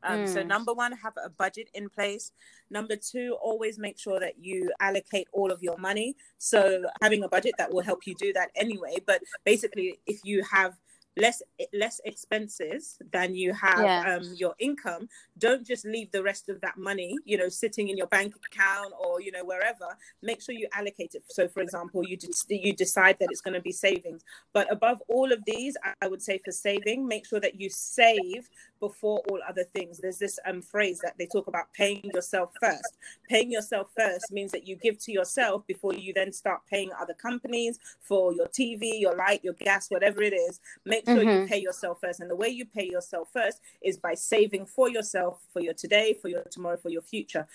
Um, 0.03 0.19
mm. 0.19 0.33
So 0.33 0.43
number 0.43 0.73
one, 0.73 0.91
have 0.93 1.13
a 1.23 1.29
budget 1.29 1.69
in 1.73 1.89
place. 1.89 2.31
Number 2.69 2.95
two, 2.95 3.37
always 3.41 3.77
make 3.79 3.97
sure 3.97 4.19
that 4.19 4.33
you 4.39 4.71
allocate 4.79 5.27
all 5.31 5.51
of 5.51 5.63
your 5.63 5.77
money. 5.77 6.15
So 6.37 6.83
having 7.01 7.23
a 7.23 7.29
budget 7.29 7.53
that 7.57 7.73
will 7.73 7.83
help 7.83 8.05
you 8.05 8.15
do 8.15 8.33
that 8.33 8.49
anyway. 8.55 8.97
But 9.05 9.21
basically, 9.45 9.99
if 10.05 10.19
you 10.23 10.43
have 10.51 10.73
less 11.17 11.41
less 11.73 11.99
expenses 12.05 12.97
than 13.11 13.35
you 13.35 13.53
have 13.53 13.83
yeah. 13.83 14.15
um, 14.15 14.23
your 14.35 14.55
income. 14.59 15.09
Don't 15.37 15.65
just 15.65 15.85
leave 15.85 16.11
the 16.11 16.23
rest 16.23 16.49
of 16.49 16.61
that 16.61 16.77
money 16.77 17.15
you 17.25 17.37
know 17.37 17.49
sitting 17.49 17.89
in 17.89 17.97
your 17.97 18.07
bank 18.07 18.33
account 18.35 18.93
or 18.99 19.21
you 19.21 19.31
know 19.31 19.43
wherever. 19.43 19.87
Make 20.21 20.41
sure 20.41 20.55
you 20.55 20.67
allocate 20.73 21.15
it. 21.15 21.23
So 21.27 21.47
for 21.47 21.61
example 21.61 22.03
you 22.07 22.17
you 22.49 22.73
decide 22.73 23.17
that 23.19 23.29
it's 23.31 23.41
going 23.41 23.55
to 23.55 23.61
be 23.61 23.71
savings. 23.71 24.23
But 24.53 24.71
above 24.71 25.01
all 25.07 25.31
of 25.31 25.43
these 25.45 25.75
i 26.01 26.07
would 26.07 26.21
say 26.21 26.39
for 26.43 26.51
saving 26.51 27.07
make 27.07 27.25
sure 27.25 27.39
that 27.39 27.59
you 27.59 27.69
save 27.69 28.49
before 28.79 29.21
all 29.29 29.39
other 29.47 29.63
things. 29.63 29.99
There's 29.99 30.19
this 30.19 30.39
um, 30.45 30.61
phrase 30.61 30.99
that 31.03 31.17
they 31.17 31.25
talk 31.25 31.47
about 31.47 31.71
paying 31.73 32.01
yourself 32.13 32.51
first. 32.61 32.97
Paying 33.29 33.51
yourself 33.51 33.89
first 33.95 34.31
means 34.31 34.51
that 34.51 34.67
you 34.67 34.75
give 34.75 34.97
to 34.99 35.11
yourself 35.11 35.65
before 35.67 35.93
you 35.93 36.13
then 36.13 36.31
start 36.31 36.61
paying 36.69 36.91
other 36.99 37.13
companies 37.13 37.79
for 38.01 38.33
your 38.33 38.47
TV, 38.47 38.99
your 38.99 39.15
light, 39.15 39.43
your 39.43 39.53
gas, 39.53 39.89
whatever 39.89 40.21
it 40.21 40.33
is. 40.33 40.59
Make 40.85 41.05
sure 41.05 41.17
mm-hmm. 41.17 41.41
you 41.41 41.47
pay 41.47 41.59
yourself 41.59 41.99
first. 42.01 42.19
And 42.19 42.29
the 42.29 42.35
way 42.35 42.49
you 42.49 42.65
pay 42.65 42.85
yourself 42.85 43.29
first 43.31 43.61
is 43.81 43.97
by 43.97 44.13
saving 44.13 44.65
for 44.65 44.89
yourself, 44.89 45.41
for 45.51 45.61
your 45.61 45.73
today, 45.73 46.15
for 46.21 46.27
your 46.27 46.43
tomorrow, 46.43 46.77
for 46.77 46.89
your 46.89 47.01
future. 47.01 47.47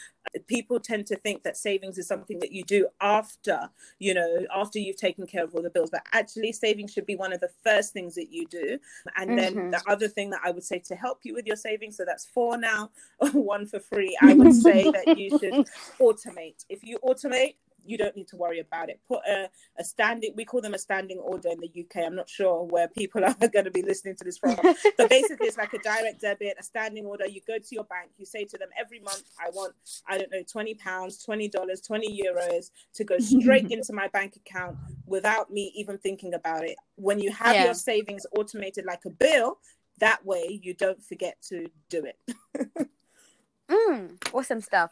People 0.46 0.80
tend 0.80 1.06
to 1.08 1.16
think 1.16 1.42
that 1.42 1.56
savings 1.56 1.98
is 1.98 2.06
something 2.06 2.38
that 2.38 2.52
you 2.52 2.64
do 2.64 2.88
after, 3.00 3.68
you 3.98 4.14
know, 4.14 4.46
after 4.54 4.78
you've 4.78 4.96
taken 4.96 5.26
care 5.26 5.44
of 5.44 5.54
all 5.54 5.62
the 5.62 5.70
bills. 5.70 5.90
But 5.90 6.02
actually, 6.12 6.52
saving 6.52 6.88
should 6.88 7.06
be 7.06 7.16
one 7.16 7.32
of 7.32 7.40
the 7.40 7.50
first 7.64 7.92
things 7.92 8.14
that 8.14 8.32
you 8.32 8.46
do. 8.46 8.78
And 9.16 9.30
mm-hmm. 9.30 9.36
then 9.36 9.70
the 9.72 9.82
other 9.88 10.08
thing 10.08 10.30
that 10.30 10.40
I 10.44 10.50
would 10.50 10.64
say 10.64 10.78
to 10.80 10.94
help 10.94 11.11
you 11.22 11.34
with 11.34 11.46
your 11.46 11.56
savings, 11.56 11.96
so 11.96 12.04
that's 12.04 12.26
four 12.26 12.56
now, 12.56 12.90
one 13.32 13.66
for 13.66 13.80
free, 13.80 14.16
I 14.20 14.34
would 14.34 14.54
say 14.54 14.90
that 14.90 15.18
you 15.18 15.30
should 15.30 15.52
automate. 16.00 16.64
If 16.68 16.82
you 16.82 16.98
automate, 17.04 17.54
you 17.84 17.98
don't 17.98 18.16
need 18.16 18.28
to 18.28 18.36
worry 18.36 18.60
about 18.60 18.88
it. 18.88 19.00
Put 19.06 19.20
a, 19.26 19.48
a 19.78 19.84
standing, 19.84 20.32
we 20.36 20.44
call 20.44 20.60
them 20.60 20.74
a 20.74 20.78
standing 20.78 21.18
order 21.18 21.48
in 21.50 21.60
the 21.60 21.68
UK. 21.68 22.04
I'm 22.06 22.14
not 22.14 22.28
sure 22.28 22.64
where 22.64 22.88
people 22.88 23.24
are 23.24 23.34
going 23.34 23.64
to 23.64 23.70
be 23.70 23.82
listening 23.82 24.16
to 24.16 24.24
this 24.24 24.38
from. 24.38 24.56
but 24.96 25.08
basically, 25.10 25.48
it's 25.48 25.56
like 25.56 25.72
a 25.72 25.78
direct 25.78 26.20
debit, 26.20 26.56
a 26.58 26.62
standing 26.62 27.06
order. 27.06 27.26
You 27.26 27.40
go 27.46 27.58
to 27.58 27.74
your 27.74 27.84
bank, 27.84 28.10
you 28.18 28.26
say 28.26 28.44
to 28.44 28.58
them 28.58 28.68
every 28.78 29.00
month, 29.00 29.24
I 29.40 29.50
want, 29.50 29.74
I 30.06 30.18
don't 30.18 30.30
know, 30.30 30.42
20 30.50 30.74
pounds, 30.76 31.24
$20, 31.26 31.50
20 31.86 32.22
euros 32.22 32.70
to 32.94 33.04
go 33.04 33.18
straight 33.18 33.70
into 33.70 33.92
my 33.92 34.08
bank 34.08 34.36
account 34.36 34.76
without 35.06 35.50
me 35.50 35.72
even 35.76 35.98
thinking 35.98 36.34
about 36.34 36.64
it. 36.64 36.76
When 36.96 37.18
you 37.18 37.32
have 37.32 37.54
yeah. 37.54 37.64
your 37.64 37.74
savings 37.74 38.26
automated 38.36 38.84
like 38.84 39.04
a 39.06 39.10
bill, 39.10 39.58
that 40.02 40.26
way 40.26 40.60
you 40.60 40.74
don't 40.74 41.02
forget 41.02 41.40
to 41.48 41.70
do 41.88 42.04
it. 42.04 42.18
mm, 43.70 44.34
awesome 44.34 44.60
stuff. 44.60 44.90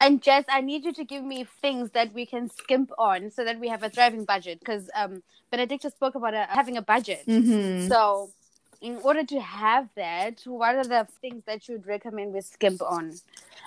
And 0.00 0.22
Jess, 0.22 0.44
I 0.48 0.62
need 0.62 0.84
you 0.84 0.92
to 0.94 1.04
give 1.04 1.22
me 1.22 1.46
things 1.60 1.90
that 1.90 2.12
we 2.14 2.24
can 2.26 2.50
skimp 2.50 2.90
on 2.98 3.30
so 3.30 3.44
that 3.44 3.60
we 3.60 3.68
have 3.68 3.82
a 3.82 3.90
thriving 3.90 4.24
budget. 4.24 4.60
Because 4.60 4.90
um, 4.94 5.22
Benedicta 5.50 5.90
spoke 5.90 6.14
about 6.14 6.32
a, 6.34 6.46
having 6.48 6.78
a 6.78 6.82
budget. 6.82 7.22
Mm-hmm. 7.28 7.88
So, 7.88 8.30
in 8.80 8.96
order 9.02 9.24
to 9.24 9.40
have 9.40 9.88
that, 9.94 10.40
what 10.46 10.74
are 10.74 10.84
the 10.84 11.06
things 11.20 11.44
that 11.44 11.68
you 11.68 11.76
would 11.76 11.86
recommend 11.86 12.32
we 12.32 12.40
skimp 12.40 12.82
on? 12.82 13.12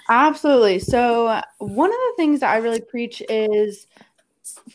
Absolutely. 0.10 0.80
So, 0.80 1.42
one 1.60 1.90
of 1.90 1.96
the 1.96 2.14
things 2.18 2.40
that 2.40 2.50
I 2.50 2.58
really 2.58 2.82
preach 2.82 3.22
is 3.30 3.86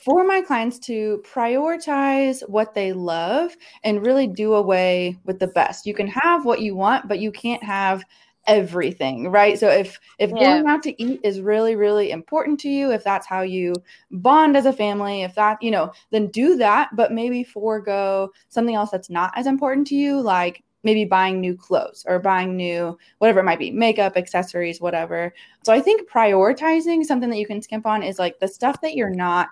for 0.05 0.25
my 0.25 0.41
clients 0.41 0.79
to 0.81 1.23
prioritize 1.31 2.49
what 2.49 2.75
they 2.75 2.93
love 2.93 3.57
and 3.85 4.05
really 4.05 4.27
do 4.27 4.55
away 4.55 5.19
with 5.25 5.39
the 5.39 5.49
best. 5.49 5.87
You 5.87 5.95
can 5.95 6.09
have 6.09 6.45
what 6.45 6.61
you 6.61 6.75
want, 6.75 7.09
but 7.09 7.19
you 7.19 7.33
can't 7.33 7.63
have 7.63 8.05
everything 8.49 9.31
right 9.31 9.57
so 9.57 9.69
if 9.69 10.01
if 10.19 10.31
yeah. 10.31 10.59
going 10.59 10.67
out 10.67 10.83
to 10.83 11.01
eat 11.01 11.21
is 11.23 11.41
really 11.41 11.77
really 11.77 12.11
important 12.11 12.59
to 12.59 12.69
you 12.69 12.91
if 12.91 13.05
that's 13.05 13.25
how 13.25 13.43
you 13.43 13.73
bond 14.11 14.57
as 14.57 14.67
a 14.67 14.73
family 14.73 15.23
if 15.23 15.33
that 15.37 15.63
you 15.63 15.71
know 15.71 15.93
then 16.11 16.27
do 16.29 16.57
that 16.57 16.91
but 16.97 17.13
maybe 17.13 17.45
forego 17.45 18.29
something 18.49 18.75
else 18.75 18.91
that's 18.91 19.09
not 19.09 19.33
as 19.37 19.47
important 19.47 19.87
to 19.87 19.95
you 19.95 20.21
like 20.21 20.65
maybe 20.83 21.05
buying 21.05 21.41
new 21.41 21.57
clothes 21.57 22.05
or 22.09 22.19
buying 22.19 22.57
new 22.57 22.99
whatever 23.19 23.39
it 23.39 23.45
might 23.45 23.61
be 23.61 23.71
makeup 23.71 24.17
accessories 24.17 24.81
whatever 24.81 25.33
so 25.63 25.73
i 25.73 25.81
think 25.81 26.11
prioritizing 26.11 27.05
something 27.05 27.31
that 27.31 27.39
you 27.39 27.47
can 27.47 27.63
skimp 27.63 27.87
on 27.87 28.03
is 28.03 28.19
like 28.19 28.41
the 28.41 28.49
stuff 28.49 28.81
that 28.81 28.97
you're 28.97 29.09
not 29.09 29.51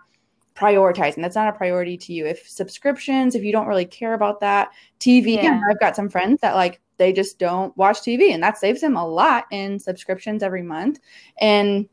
prioritizing 0.60 1.22
that's 1.22 1.36
not 1.36 1.48
a 1.48 1.56
priority 1.56 1.96
to 1.96 2.12
you 2.12 2.26
if 2.26 2.46
subscriptions 2.48 3.34
if 3.34 3.42
you 3.42 3.52
don't 3.52 3.66
really 3.66 3.84
care 3.84 4.14
about 4.14 4.40
that 4.40 4.68
tv 4.98 5.36
yeah. 5.36 5.60
i've 5.70 5.80
got 5.80 5.96
some 5.96 6.08
friends 6.08 6.40
that 6.40 6.54
like 6.54 6.80
they 7.00 7.14
just 7.14 7.38
don't 7.38 7.74
watch 7.78 8.02
TV. 8.02 8.34
And 8.34 8.42
that 8.42 8.58
saves 8.58 8.82
them 8.82 8.94
a 8.94 9.06
lot 9.06 9.46
in 9.50 9.78
subscriptions 9.78 10.42
every 10.42 10.62
month. 10.62 11.00
And 11.40 11.88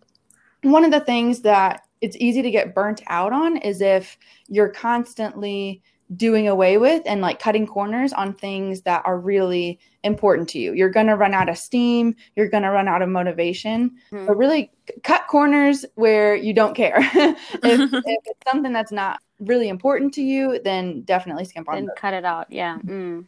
one 0.63 0.83
of 0.83 0.91
the 0.91 0.99
things 0.99 1.39
that 1.43 1.87
it's 2.01 2.17
easy 2.17 2.41
to 2.41 2.51
get 2.51 2.75
burnt 2.75 3.01
out 3.07 3.31
on 3.31 3.55
is 3.55 3.79
if 3.79 4.17
you're 4.49 4.67
constantly 4.67 5.81
doing 6.15 6.47
away 6.47 6.77
with 6.77 7.01
and 7.05 7.21
like 7.21 7.39
cutting 7.39 7.67
corners 7.67 8.13
on 8.13 8.33
things 8.33 8.81
that 8.81 9.01
are 9.05 9.19
really 9.19 9.79
important 10.03 10.47
to 10.49 10.59
you. 10.59 10.73
You're 10.73 10.89
going 10.89 11.07
to 11.07 11.15
run 11.15 11.33
out 11.33 11.49
of 11.49 11.57
steam, 11.57 12.15
you're 12.35 12.49
going 12.49 12.63
to 12.63 12.71
run 12.71 12.87
out 12.87 13.01
of 13.01 13.09
motivation. 13.09 13.91
Mm-hmm. 14.11 14.25
But 14.25 14.37
really 14.37 14.71
cut 15.03 15.27
corners 15.27 15.85
where 15.95 16.35
you 16.35 16.53
don't 16.53 16.73
care. 16.73 16.97
if, 16.99 17.39
if, 17.63 18.03
it's 18.03 18.51
something 18.51 18.71
that's 18.71 18.91
not 18.91 19.19
really 19.39 19.69
important 19.69 20.13
to 20.15 20.21
you, 20.21 20.59
then 20.63 21.01
definitely 21.01 21.45
skimp 21.45 21.69
on. 21.69 21.75
Then 21.75 21.89
cut 21.97 22.13
it 22.13 22.25
out. 22.25 22.51
Yeah. 22.51 22.77
Mm. 22.79 23.25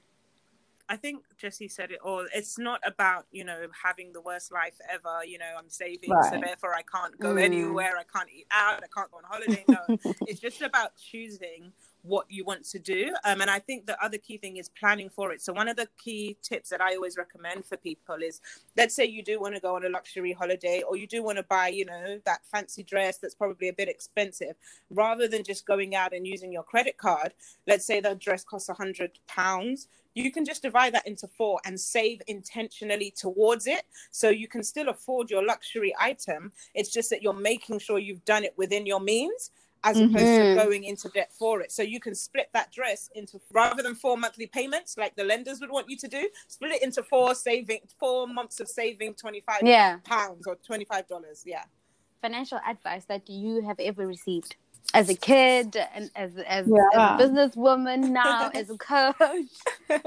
I 0.90 0.96
think 0.96 1.24
Jesse 1.38 1.68
said 1.68 1.92
it 1.92 2.00
all. 2.04 2.26
It's 2.34 2.58
not 2.58 2.82
about, 2.86 3.28
you 3.32 3.44
know, 3.46 3.68
having 3.84 4.12
the 4.12 4.22
worst 4.22 4.52
life 4.52 4.74
ever. 4.92 5.24
You 5.24 5.38
know, 5.38 5.54
I'm 5.58 5.70
saving, 5.70 6.10
right. 6.10 6.34
so 6.34 6.42
therefore 6.42 6.74
I 6.74 6.82
can't 6.82 7.18
go 7.20 7.36
mm. 7.36 7.42
anywhere. 7.42 7.94
I 7.96 8.04
can't 8.12 8.30
eat 8.36 8.48
out. 8.52 8.84
I 8.84 8.88
can't 8.94 9.12
go 9.12 9.18
on 9.18 9.24
holiday. 9.24 9.64
No, 9.68 9.78
it's 10.28 10.40
just 10.40 10.64
about 10.64 10.94
choosing 10.98 11.72
what 12.02 12.26
you 12.30 12.44
want 12.44 12.64
to 12.64 12.80
do. 12.80 13.14
Um, 13.24 13.42
and 13.42 13.52
I 13.52 13.60
think 13.60 13.86
the 13.86 14.02
other 14.04 14.18
key 14.18 14.38
thing 14.38 14.58
is 14.58 14.70
planning 14.70 15.10
for 15.10 15.32
it. 15.32 15.42
So 15.42 15.54
one 15.54 15.68
of 15.68 15.76
the 15.76 15.88
key 16.04 16.38
tips 16.42 16.70
that 16.70 16.82
I 16.82 16.96
always 16.96 17.18
recommend 17.18 17.66
for 17.66 17.78
people 17.78 18.16
is, 18.24 18.42
let's 18.78 18.96
say 18.96 19.06
you 19.06 19.22
do 19.22 19.40
want 19.40 19.56
to 19.56 19.62
go 19.62 19.76
on 19.76 19.86
a 19.86 19.90
luxury 19.90 20.32
holiday, 20.32 20.82
or 20.88 20.98
you 20.98 21.08
do 21.08 21.22
want 21.22 21.38
to 21.38 21.44
buy, 21.44 21.68
you 21.68 21.86
know, 21.86 22.20
that 22.26 22.40
fancy 22.46 22.84
dress 22.84 23.18
that's 23.18 23.36
probably 23.36 23.68
a 23.68 23.74
bit 23.74 23.90
expensive. 23.90 24.56
Rather 24.90 25.28
than 25.28 25.44
just 25.44 25.68
going 25.68 25.94
out 25.94 26.14
and 26.14 26.26
using 26.26 26.52
your 26.52 26.64
credit 26.64 26.98
card, 26.98 27.34
let's 27.68 27.86
say 27.86 28.00
the 28.00 28.16
dress 28.16 28.44
costs 28.44 28.70
a 28.70 28.74
hundred 28.74 29.20
pounds 29.28 29.88
you 30.20 30.32
can 30.32 30.46
just 30.46 30.62
divide 30.62 30.94
that 30.94 31.08
into 31.08 31.28
four 31.28 31.60
and 31.66 31.80
save 31.80 32.22
intentionally 32.28 33.14
towards 33.16 33.68
it. 33.68 33.84
So 34.12 34.30
you 34.30 34.48
can 34.48 34.64
still 34.64 34.90
afford 34.90 35.30
your 35.30 35.46
luxury 35.46 35.94
item. 36.00 36.52
It's 36.74 36.92
just 36.92 37.10
that 37.10 37.22
you're 37.22 37.34
making 37.34 37.80
sure 37.80 38.00
you've 38.00 38.26
done 38.26 38.44
it 38.44 38.54
within 38.58 38.86
your 38.86 39.00
means 39.00 39.52
as 39.84 39.98
mm-hmm. 39.98 40.16
opposed 40.16 40.26
to 40.26 40.64
going 40.64 40.84
into 40.84 41.10
debt 41.10 41.32
for 41.38 41.62
it. 41.62 41.72
So 41.72 41.84
you 41.84 42.00
can 42.00 42.14
split 42.16 42.50
that 42.54 42.72
dress 42.72 43.10
into 43.16 43.40
rather 43.54 43.82
than 43.82 43.96
four 43.96 44.18
monthly 44.18 44.48
payments 44.48 44.98
like 44.98 45.16
the 45.16 45.24
lenders 45.24 45.62
would 45.62 45.72
want 45.72 45.90
you 45.90 45.98
to 45.98 46.08
do, 46.08 46.30
split 46.48 46.72
it 46.72 46.84
into 46.84 47.04
four 47.04 47.34
saving 47.36 47.80
four 48.00 48.28
months 48.28 48.60
of 48.60 48.68
saving 48.68 49.14
25 49.16 49.62
yeah. 49.64 49.98
pounds 50.04 50.48
or 50.48 50.58
$25. 50.70 51.44
Yeah. 51.46 51.64
Financial 52.22 52.60
advice 52.68 53.06
that 53.06 53.30
you 53.30 53.62
have 53.62 53.80
ever 53.80 54.06
received 54.06 54.58
as 54.94 55.10
a 55.10 55.16
kid 55.16 55.78
and 55.94 56.10
as 56.16 56.36
as, 56.38 56.68
yeah. 56.68 57.18
as 57.20 57.30
a 57.30 57.34
businesswoman 57.34 58.10
now 58.10 58.50
as 58.54 58.70
a 58.70 58.78
coach 58.80 60.04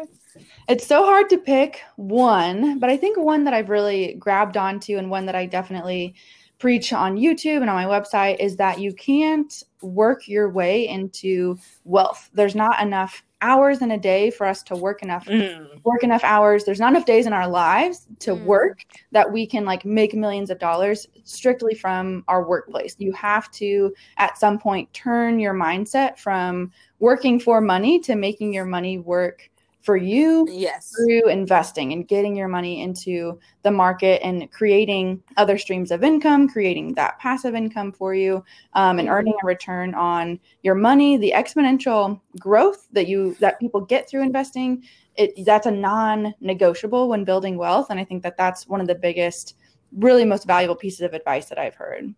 it's 0.69 0.87
so 0.87 1.05
hard 1.05 1.29
to 1.29 1.39
pick 1.39 1.83
one 1.97 2.79
but 2.79 2.91
i 2.91 2.97
think 2.97 3.17
one 3.17 3.45
that 3.45 3.55
i've 3.55 3.71
really 3.71 4.15
grabbed 4.15 4.57
onto 4.57 4.97
and 4.97 5.11
one 5.11 5.27
that 5.27 5.35
i 5.35 5.47
definitely 5.47 6.15
preach 6.59 6.93
on 6.93 7.17
youtube 7.17 7.61
and 7.61 7.71
on 7.71 7.77
my 7.77 7.85
website 7.85 8.39
is 8.41 8.57
that 8.57 8.81
you 8.81 8.93
can't 8.93 9.63
work 9.83 10.27
your 10.27 10.51
way 10.51 10.89
into 10.89 11.57
wealth 11.85 12.29
there's 12.35 12.55
not 12.55 12.81
enough 12.83 13.23
hours 13.43 13.83
in 13.83 13.91
a 13.91 13.99
day 13.99 14.31
for 14.31 14.47
us 14.47 14.63
to 14.63 14.75
work 14.75 15.03
enough 15.03 15.27
mm. 15.27 15.85
work 15.85 16.03
enough 16.03 16.25
hours 16.25 16.65
there's 16.65 16.81
not 16.81 16.93
enough 16.93 17.05
days 17.05 17.27
in 17.27 17.33
our 17.33 17.49
lives 17.49 18.07
to 18.19 18.31
mm. 18.31 18.45
work 18.45 18.85
that 19.11 19.31
we 19.31 19.47
can 19.47 19.65
like 19.65 19.85
make 19.85 20.15
millions 20.15 20.49
of 20.49 20.59
dollars 20.59 21.07
strictly 21.25 21.75
from 21.75 22.25
our 22.29 22.49
workplace 22.49 22.97
you 22.99 23.13
have 23.13 23.51
to 23.51 23.93
at 24.17 24.39
some 24.39 24.59
point 24.59 24.91
turn 24.95 25.39
your 25.39 25.53
mindset 25.53 26.19
from 26.19 26.71
working 27.01 27.39
for 27.39 27.61
money 27.61 27.99
to 27.99 28.15
making 28.15 28.55
your 28.55 28.65
money 28.65 28.99
work 28.99 29.51
for 29.83 29.97
you 29.97 30.47
yes. 30.51 30.95
through 30.95 31.29
investing 31.29 31.93
and 31.93 32.09
getting 32.09 32.37
your 32.37 32.49
money 32.49 32.83
into 32.83 33.39
the 33.63 33.71
market 33.71 34.23
and 34.25 34.51
creating 34.51 35.23
other 35.37 35.59
streams 35.59 35.91
of 35.91 36.03
income 36.03 36.49
creating 36.49 36.95
that 36.95 37.19
passive 37.19 37.55
income 37.55 37.93
for 37.93 38.15
you 38.15 38.45
um, 38.75 38.99
and 38.99 39.09
earning 39.09 39.35
a 39.43 39.47
return 39.47 39.95
on 39.95 40.39
your 40.63 40.75
money. 40.75 41.17
The 41.17 41.33
exponential 41.35 42.21
growth 42.39 42.89
that 42.93 43.09
you 43.09 43.35
that 43.41 43.61
people 43.61 43.81
get 43.81 44.09
through 44.09 44.23
investing 44.23 44.85
it 45.17 45.45
that's 45.45 45.67
a 45.67 45.71
non-negotiable 45.71 47.09
when 47.09 47.23
building 47.23 47.59
wealth 47.59 47.89
and 47.91 48.01
i 48.01 48.05
think 48.05 48.23
that 48.23 48.35
that's 48.39 48.67
one 48.67 48.81
of 48.81 48.87
the 48.87 48.95
biggest 48.95 49.57
really 49.99 50.25
most 50.25 50.47
valuable 50.47 50.75
pieces 50.75 51.03
of 51.03 51.13
advice 51.13 51.51
that 51.51 51.59
i've 51.59 51.75
heard. 51.75 52.15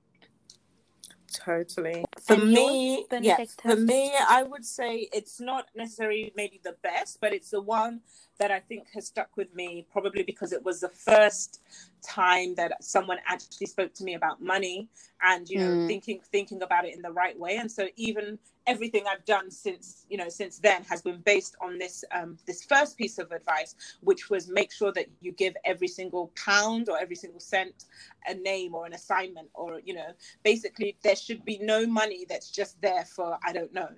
Totally. 1.32 2.03
For 2.22 2.34
and 2.34 2.52
me, 2.52 3.06
yeah, 3.20 3.44
for 3.60 3.76
me, 3.76 4.12
I 4.28 4.42
would 4.42 4.64
say 4.64 5.08
it's 5.12 5.40
not 5.40 5.66
necessarily 5.74 6.32
maybe 6.36 6.60
the 6.62 6.76
best, 6.82 7.18
but 7.20 7.32
it's 7.32 7.50
the 7.50 7.60
one 7.60 8.00
that 8.38 8.50
I 8.50 8.60
think 8.60 8.88
has 8.94 9.06
stuck 9.06 9.36
with 9.36 9.54
me, 9.54 9.86
probably 9.92 10.22
because 10.22 10.52
it 10.52 10.64
was 10.64 10.80
the 10.80 10.88
first 10.88 11.60
time 12.04 12.54
that 12.56 12.82
someone 12.82 13.18
actually 13.26 13.66
spoke 13.66 13.94
to 13.94 14.04
me 14.04 14.14
about 14.14 14.42
money 14.42 14.88
and 15.22 15.48
you 15.48 15.58
know 15.58 15.70
mm. 15.70 15.86
thinking 15.86 16.20
thinking 16.30 16.62
about 16.62 16.84
it 16.84 16.94
in 16.94 17.00
the 17.00 17.10
right 17.10 17.38
way 17.38 17.56
and 17.56 17.70
so 17.70 17.88
even 17.96 18.38
everything 18.66 19.04
i've 19.10 19.24
done 19.24 19.50
since 19.50 20.04
you 20.10 20.18
know 20.18 20.28
since 20.28 20.58
then 20.58 20.82
has 20.84 21.00
been 21.00 21.20
based 21.24 21.56
on 21.62 21.78
this 21.78 22.04
um, 22.12 22.36
this 22.46 22.64
first 22.64 22.98
piece 22.98 23.18
of 23.18 23.32
advice 23.32 23.74
which 24.02 24.28
was 24.28 24.48
make 24.48 24.70
sure 24.70 24.92
that 24.92 25.06
you 25.20 25.32
give 25.32 25.54
every 25.64 25.88
single 25.88 26.30
pound 26.36 26.88
or 26.88 26.98
every 26.98 27.16
single 27.16 27.40
cent 27.40 27.86
a 28.26 28.34
name 28.34 28.74
or 28.74 28.84
an 28.84 28.92
assignment 28.92 29.48
or 29.54 29.80
you 29.84 29.94
know 29.94 30.12
basically 30.42 30.96
there 31.02 31.16
should 31.16 31.42
be 31.44 31.58
no 31.62 31.86
money 31.86 32.03
that's 32.28 32.50
just 32.50 32.80
there 32.80 33.04
for 33.04 33.38
i 33.44 33.52
don't 33.52 33.72
know. 33.72 33.88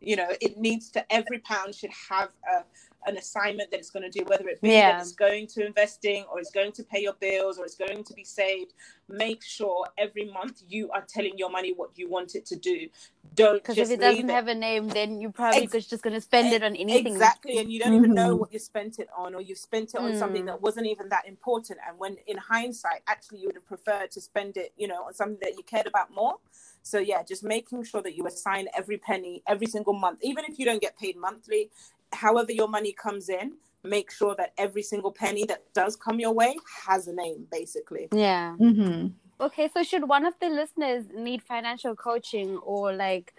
You 0.00 0.16
know 0.16 0.28
it 0.40 0.58
needs 0.58 0.90
to 0.90 1.12
every 1.12 1.38
pound 1.38 1.74
should 1.74 1.90
have 2.10 2.30
a 2.54 2.64
an 3.06 3.16
assignment 3.16 3.70
that 3.70 3.78
it's 3.78 3.90
going 3.90 4.10
to 4.10 4.18
do, 4.18 4.24
whether 4.26 4.48
it 4.48 4.60
be 4.60 4.70
Yeah. 4.70 4.92
that 4.92 5.02
it's 5.02 5.12
going 5.12 5.46
to 5.48 5.66
investing 5.66 6.24
or 6.30 6.38
it's 6.40 6.50
going 6.50 6.72
to 6.72 6.82
pay 6.84 7.00
your 7.02 7.14
bills 7.14 7.58
or 7.58 7.64
it's 7.64 7.76
going 7.76 8.04
to 8.04 8.14
be 8.14 8.24
saved. 8.24 8.74
Make 9.08 9.42
sure 9.44 9.86
every 9.98 10.26
month 10.30 10.62
you 10.68 10.90
are 10.90 11.04
telling 11.08 11.38
your 11.38 11.50
money 11.50 11.72
what 11.72 11.90
you 11.96 12.08
want 12.10 12.34
it 12.34 12.46
to 12.46 12.56
do. 12.56 12.88
Don't 13.34 13.54
Because 13.62 13.78
if 13.78 13.90
it 13.90 14.00
doesn't 14.00 14.28
it. 14.30 14.32
have 14.32 14.48
a 14.48 14.54
name, 14.54 14.88
then 14.88 15.20
you're 15.20 15.30
probably 15.32 15.64
Ex- 15.64 15.86
just 15.86 16.02
going 16.02 16.14
to 16.14 16.20
spend 16.20 16.52
it 16.52 16.62
on 16.62 16.74
anything. 16.76 17.06
Exactly, 17.06 17.58
and 17.58 17.70
you 17.70 17.78
don't 17.80 17.94
even 17.94 18.14
know 18.14 18.34
Mhm. 18.34 18.38
what 18.40 18.52
you 18.52 18.58
spent 18.58 18.98
it 18.98 19.08
on, 19.16 19.34
or 19.34 19.40
you've 19.40 19.58
spent 19.58 19.94
it 19.94 19.98
on 20.00 20.14
something 20.16 20.42
Mm. 20.42 20.46
that 20.46 20.62
wasn't 20.62 20.86
even 20.86 21.08
that 21.10 21.26
important. 21.26 21.78
And 21.86 21.98
when 21.98 22.16
in 22.26 22.38
hindsight, 22.38 23.02
actually, 23.06 23.40
you 23.40 23.48
would 23.48 23.56
have 23.56 23.66
preferred 23.66 24.10
to 24.12 24.20
spend 24.20 24.56
it, 24.56 24.72
you 24.76 24.88
know, 24.88 25.04
on 25.04 25.14
something 25.14 25.38
that 25.42 25.56
you 25.56 25.62
cared 25.64 25.86
about 25.86 26.10
more. 26.12 26.36
So 26.82 26.98
yeah, 26.98 27.22
just 27.24 27.42
making 27.42 27.82
sure 27.84 28.00
that 28.02 28.16
you 28.16 28.26
assign 28.26 28.68
every 28.74 28.96
penny 28.98 29.42
every 29.46 29.66
single 29.66 29.92
month, 29.92 30.20
even 30.22 30.44
if 30.44 30.58
you 30.58 30.64
don't 30.64 30.80
get 30.80 30.96
paid 30.98 31.16
monthly. 31.16 31.70
However, 32.12 32.52
your 32.52 32.68
money 32.68 32.92
comes 32.92 33.28
in, 33.28 33.52
make 33.82 34.10
sure 34.10 34.34
that 34.36 34.52
every 34.58 34.82
single 34.82 35.12
penny 35.12 35.44
that 35.44 35.62
does 35.74 35.96
come 35.96 36.18
your 36.18 36.32
way 36.32 36.56
has 36.86 37.06
a 37.06 37.12
name, 37.12 37.46
basically. 37.50 38.08
Yeah. 38.12 38.56
Mm-hmm. 38.58 39.08
Okay, 39.38 39.68
so 39.72 39.82
should 39.82 40.08
one 40.08 40.24
of 40.24 40.34
the 40.40 40.48
listeners 40.48 41.04
need 41.14 41.42
financial 41.42 41.94
coaching 41.94 42.56
or 42.58 42.92
like 42.92 43.34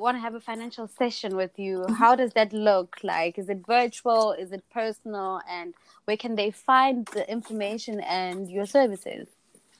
want 0.00 0.16
to 0.16 0.20
have 0.20 0.34
a 0.34 0.40
financial 0.40 0.88
session 0.88 1.36
with 1.36 1.58
you, 1.58 1.84
how 1.98 2.16
does 2.16 2.32
that 2.32 2.52
look 2.52 2.96
like? 3.02 3.38
Is 3.38 3.48
it 3.48 3.66
virtual? 3.66 4.32
Is 4.32 4.52
it 4.52 4.64
personal? 4.72 5.40
And 5.48 5.74
where 6.06 6.16
can 6.16 6.34
they 6.34 6.50
find 6.50 7.06
the 7.06 7.30
information 7.30 8.00
and 8.00 8.50
your 8.50 8.66
services? 8.66 9.28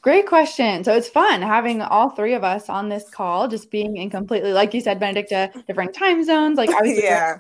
Great 0.03 0.27
question. 0.27 0.83
So 0.83 0.93
it's 0.93 1.09
fun 1.09 1.43
having 1.43 1.81
all 1.81 2.11
three 2.11 2.35
of 2.35 2.43
us 2.43 2.69
on 2.69 2.89
this 2.89 3.09
call, 3.09 3.47
just 3.47 3.71
being 3.71 3.97
in 3.97 4.11
completely, 4.11 4.53
like 4.53 4.75
you 4.75 4.81
said, 4.81 4.99
Benedicta, 4.99 5.53
different 5.69 5.95
time 5.95 6.25
zones. 6.25 6.59
Like 6.59 6.71
I 6.75 6.83
was, 6.83 7.01
yeah, 7.01 7.37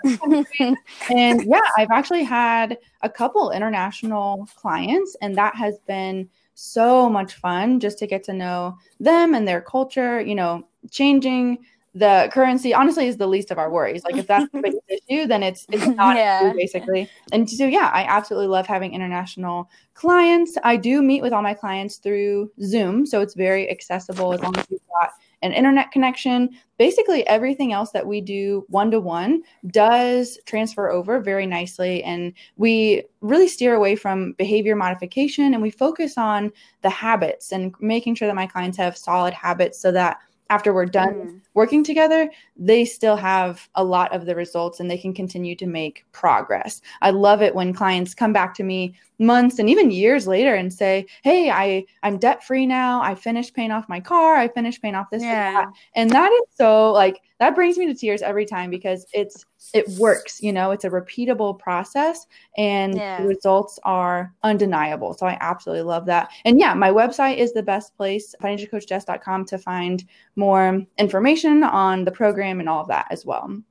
and 1.10 1.44
yeah, 1.44 1.60
I've 1.76 1.90
actually 1.90 2.22
had 2.22 2.78
a 3.02 3.10
couple 3.10 3.50
international 3.50 4.48
clients, 4.54 5.16
and 5.20 5.34
that 5.34 5.56
has 5.56 5.80
been 5.88 6.30
so 6.54 7.10
much 7.10 7.34
fun 7.34 7.80
just 7.80 7.98
to 7.98 8.06
get 8.06 8.22
to 8.24 8.32
know 8.32 8.78
them 9.00 9.34
and 9.34 9.46
their 9.46 9.60
culture. 9.60 10.20
You 10.20 10.36
know, 10.36 10.64
changing 10.88 11.58
the 11.94 12.30
currency 12.32 12.72
honestly 12.72 13.06
is 13.06 13.18
the 13.18 13.26
least 13.26 13.50
of 13.50 13.58
our 13.58 13.70
worries. 13.70 14.02
Like 14.04 14.16
if 14.16 14.26
that's 14.26 14.50
the 14.52 14.62
biggest 14.62 14.82
issue, 14.88 15.26
then 15.26 15.42
it's 15.42 15.66
it's 15.70 15.86
not 15.86 16.16
Yeah. 16.16 16.48
issue, 16.48 16.56
basically. 16.56 17.08
And 17.32 17.48
so 17.48 17.66
yeah, 17.66 17.90
I 17.92 18.04
absolutely 18.04 18.48
love 18.48 18.66
having 18.66 18.94
international 18.94 19.68
clients. 19.94 20.56
I 20.64 20.76
do 20.76 21.02
meet 21.02 21.20
with 21.22 21.32
all 21.32 21.42
my 21.42 21.54
clients 21.54 21.96
through 21.96 22.50
Zoom, 22.62 23.04
so 23.04 23.20
it's 23.20 23.34
very 23.34 23.70
accessible 23.70 24.32
as 24.32 24.40
long 24.40 24.56
as 24.56 24.66
you've 24.70 24.80
got 25.00 25.10
an 25.42 25.52
internet 25.52 25.90
connection. 25.90 26.48
Basically, 26.78 27.26
everything 27.26 27.72
else 27.72 27.90
that 27.90 28.06
we 28.06 28.20
do 28.20 28.64
one 28.68 28.90
to 28.92 29.00
one 29.00 29.42
does 29.66 30.38
transfer 30.46 30.88
over 30.88 31.20
very 31.20 31.46
nicely. 31.46 32.02
And 32.04 32.32
we 32.56 33.02
really 33.20 33.48
steer 33.48 33.74
away 33.74 33.96
from 33.96 34.32
behavior 34.32 34.76
modification 34.76 35.52
and 35.52 35.62
we 35.62 35.70
focus 35.70 36.16
on 36.16 36.52
the 36.80 36.90
habits 36.90 37.52
and 37.52 37.74
making 37.80 38.14
sure 38.14 38.28
that 38.28 38.34
my 38.34 38.46
clients 38.46 38.78
have 38.78 38.96
solid 38.96 39.34
habits 39.34 39.78
so 39.78 39.92
that 39.92 40.18
after 40.50 40.72
we're 40.72 40.86
done 40.86 41.14
Mm. 41.14 41.40
Working 41.54 41.84
together, 41.84 42.30
they 42.56 42.84
still 42.84 43.16
have 43.16 43.68
a 43.74 43.84
lot 43.84 44.14
of 44.14 44.26
the 44.26 44.34
results 44.34 44.80
and 44.80 44.90
they 44.90 44.98
can 44.98 45.12
continue 45.12 45.54
to 45.56 45.66
make 45.66 46.04
progress. 46.12 46.80
I 47.00 47.10
love 47.10 47.42
it 47.42 47.54
when 47.54 47.72
clients 47.72 48.14
come 48.14 48.32
back 48.32 48.54
to 48.54 48.62
me 48.62 48.94
months 49.18 49.58
and 49.58 49.70
even 49.70 49.90
years 49.90 50.26
later 50.26 50.54
and 50.54 50.72
say, 50.72 51.06
"Hey, 51.22 51.50
I 51.50 51.84
I'm 52.02 52.18
debt 52.18 52.42
free 52.42 52.66
now. 52.66 53.00
I 53.02 53.14
finished 53.14 53.54
paying 53.54 53.70
off 53.70 53.88
my 53.88 54.00
car. 54.00 54.34
I 54.36 54.48
finished 54.48 54.82
paying 54.82 54.94
off 54.96 55.10
this 55.10 55.22
and 55.22 55.30
that." 55.56 55.68
And 55.94 56.10
that 56.10 56.32
is 56.32 56.42
so 56.56 56.90
like 56.92 57.20
that 57.38 57.54
brings 57.54 57.76
me 57.76 57.86
to 57.86 57.94
tears 57.94 58.22
every 58.22 58.46
time 58.46 58.70
because 58.70 59.06
it's 59.12 59.44
it 59.74 59.88
works, 59.98 60.42
you 60.42 60.52
know, 60.52 60.70
it's 60.72 60.84
a 60.84 60.90
repeatable 60.90 61.56
process 61.58 62.26
and 62.56 62.96
Yeah. 62.96 63.20
the 63.22 63.28
results 63.28 63.78
are 63.84 64.32
undeniable. 64.42 65.14
So 65.14 65.26
I 65.26 65.38
absolutely 65.40 65.82
love 65.84 66.04
that. 66.06 66.30
And 66.44 66.58
yeah, 66.58 66.74
my 66.74 66.90
website 66.90 67.36
is 67.38 67.52
the 67.52 67.62
best 67.62 67.96
place, 67.96 68.34
financialcoachjess.com 68.42 69.44
to 69.46 69.58
find 69.58 70.04
more 70.36 70.82
information 70.98 71.41
on 71.44 72.04
the 72.04 72.12
program 72.12 72.60
and 72.60 72.68
all 72.68 72.82
of 72.82 72.88
that 72.88 73.06
as 73.10 73.24
well. 73.24 73.62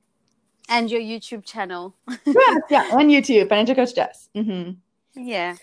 And 0.68 0.90
your 0.90 1.00
YouTube 1.00 1.44
channel. 1.44 1.94
yeah, 2.24 2.56
yeah, 2.70 2.88
on 2.92 3.08
YouTube, 3.08 3.48
Financial 3.48 3.74
Coach 3.74 3.94
Jess. 3.94 4.28
Mm-hmm. 4.34 4.72
Yeah. 5.20 5.56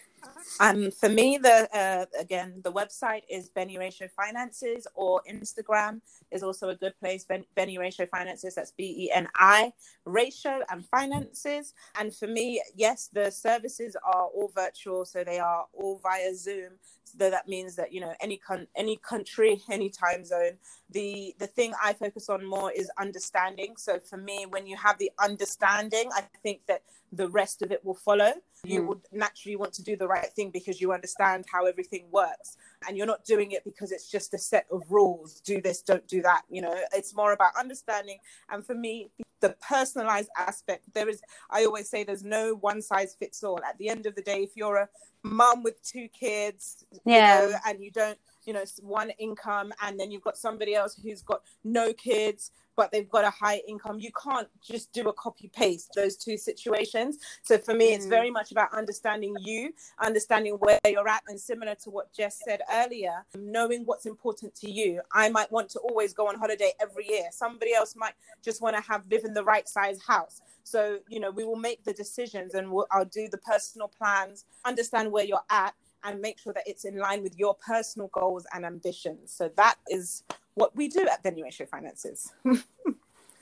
Um, 0.60 0.92
for 0.92 1.10
me, 1.10 1.38
the 1.38 1.70
uh, 1.76 2.06
again, 2.20 2.62
the 2.64 2.72
website 2.72 3.22
is 3.30 3.50
Beni 3.50 3.78
Ratio 3.78 4.08
Finances, 4.16 4.88
or 4.94 5.22
Instagram 5.30 6.02
is 6.32 6.44
also 6.44 6.70
a 6.70 6.76
good 6.76 6.94
place. 7.00 7.24
Ben- 7.24 7.46
Beni 7.56 7.78
Ratio 7.78 8.06
Finances. 8.06 8.56
That's 8.56 8.72
B 8.72 8.84
E 9.06 9.12
N 9.14 9.28
I 9.36 9.74
Ratio 10.06 10.62
and 10.70 10.86
Finances. 10.86 11.74
And 12.00 12.14
for 12.14 12.28
me, 12.28 12.62
yes, 12.76 13.10
the 13.14 13.32
services 13.32 13.96
are 14.06 14.26
all 14.26 14.52
virtual, 14.54 15.06
so 15.06 15.24
they 15.24 15.40
are 15.40 15.66
all 15.74 16.00
via 16.04 16.36
Zoom. 16.36 16.74
So 17.06 17.30
that 17.30 17.48
means 17.48 17.76
that 17.78 17.92
you 17.94 18.02
know 18.02 18.14
any 18.22 18.38
con- 18.38 18.68
any 18.76 18.98
country, 18.98 19.62
any 19.70 19.90
time 19.90 20.26
zone. 20.26 20.58
The 20.90 21.36
the 21.40 21.48
thing 21.48 21.74
I 21.84 21.94
focus 21.94 22.30
on 22.30 22.46
more 22.46 22.72
is 22.72 22.92
understanding. 23.00 23.76
So 23.78 24.00
for 24.00 24.18
me, 24.18 24.46
when 24.50 24.68
you 24.68 24.76
have 24.78 24.98
the 24.98 25.12
understanding, 25.24 26.10
I 26.14 26.24
think 26.44 26.62
that 26.68 26.84
the 27.12 27.30
rest 27.30 27.62
of 27.64 27.72
it 27.72 27.84
will 27.84 27.96
follow. 27.96 28.34
You 28.64 28.82
Mm. 28.84 28.88
would 28.88 29.02
naturally 29.12 29.56
want 29.56 29.74
to 29.74 29.84
do 29.84 29.96
the 29.96 30.08
right 30.08 30.32
thing 30.34 30.49
because 30.50 30.82
you 30.82 30.92
understand 30.94 31.46
how 31.52 31.66
everything 31.66 32.06
works. 32.12 32.58
And 32.88 32.98
you're 32.98 33.08
not 33.08 33.26
doing 33.26 33.52
it 33.52 33.64
because 33.64 33.92
it's 33.92 34.10
just 34.10 34.34
a 34.34 34.38
set 34.38 34.66
of 34.72 34.84
rules 34.90 35.42
do 35.42 35.62
this, 35.62 35.82
don't 35.82 36.08
do 36.08 36.22
that. 36.22 36.44
You 36.50 36.62
know, 36.62 36.76
it's 36.94 37.16
more 37.16 37.34
about 37.34 37.52
understanding. 37.58 38.20
And 38.50 38.66
for 38.66 38.76
me, 38.76 39.12
the 39.42 39.56
personalized 39.68 40.30
aspect, 40.38 40.94
there 40.94 41.08
is, 41.10 41.22
I 41.50 41.66
always 41.66 41.90
say, 41.90 42.04
there's 42.04 42.24
no 42.24 42.56
one 42.56 42.82
size 42.82 43.16
fits 43.18 43.44
all. 43.44 43.60
At 43.68 43.78
the 43.78 43.90
end 43.90 44.06
of 44.06 44.16
the 44.16 44.22
day, 44.22 44.44
if 44.44 44.52
you're 44.56 44.78
a 44.78 44.90
mom 45.24 45.64
with 45.64 45.82
two 45.84 46.08
kids, 46.10 46.86
Yeah. 47.06 47.44
you 47.46 47.52
know, 47.52 47.58
and 47.66 47.84
you 47.84 47.92
don't, 47.92 48.18
you 48.46 48.54
know, 48.54 48.64
one 48.82 49.12
income, 49.20 49.74
and 49.84 50.00
then 50.00 50.12
you've 50.12 50.24
got 50.24 50.38
somebody 50.38 50.76
else 50.76 50.96
who's 51.02 51.22
got 51.22 51.42
no 51.64 51.94
kids, 51.94 52.52
but 52.76 52.92
they've 52.92 53.10
got 53.10 53.26
a 53.26 53.30
high 53.30 53.62
income. 53.68 54.00
You 54.00 54.12
can't 54.24 54.48
just 54.62 54.92
do 54.94 55.10
a 55.10 55.14
copy 55.14 55.50
paste 55.54 55.92
those 55.96 56.16
two 56.18 56.38
situations. 56.38 57.20
So 57.44 57.58
for 57.58 57.74
me, 57.74 57.94
it's 57.94 58.06
Mm. 58.06 58.10
very 58.10 58.32
much 58.32 58.52
about 58.52 58.74
understanding 58.74 59.36
you, 59.42 59.74
understanding 60.00 60.56
where 60.56 60.80
you're 60.86 61.08
at, 61.08 61.24
and 61.28 61.40
similar 61.40 61.76
to 61.84 61.90
what 61.90 62.14
Jess 62.14 62.42
said 62.46 62.62
earlier, 62.72 63.26
knowing 63.36 63.84
what's 63.86 64.06
important 64.06 64.56
to 64.56 64.72
you. 64.72 65.02
I 65.14 65.30
might 65.30 65.52
want 65.52 65.70
to 65.72 65.80
always 65.80 66.14
go 66.14 66.28
on 66.30 66.40
holiday 66.40 66.74
every 66.80 67.08
year. 67.08 67.30
Somebody 67.32 67.74
else 67.74 67.96
might 67.96 68.14
just 68.44 68.62
want 68.62 68.76
to 68.76 68.82
have 68.84 69.04
live 69.12 69.26
in 69.26 69.34
the 69.34 69.44
right 69.44 69.68
size 69.68 70.02
house. 70.02 70.42
So 70.64 71.00
you 71.10 71.20
know, 71.20 71.32
we 71.32 71.46
will 71.46 71.56
make 71.58 71.84
the 71.84 71.94
decisions, 71.94 72.54
and 72.54 72.72
we'll, 72.72 72.88
I'll 72.92 73.06
do 73.06 73.28
the 73.30 73.40
personal 73.40 73.88
plans, 73.90 74.46
understand 74.66 75.12
where 75.12 75.26
you're 75.26 75.44
at, 75.50 75.74
and 76.04 76.22
make 76.22 76.40
sure 76.40 76.54
that 76.54 76.64
it's 76.66 76.86
in 76.86 76.98
line 76.98 77.24
with 77.24 77.38
your 77.38 77.56
personal 77.56 78.10
goals 78.10 78.46
and 78.54 78.66
ambitions. 78.66 79.32
So 79.32 79.50
that 79.58 79.76
is 79.88 80.24
what 80.56 80.76
we 80.76 80.88
do 80.88 81.08
at 81.08 81.24
Beni 81.24 81.44
Ratio 81.44 81.68
Finances. 81.68 82.32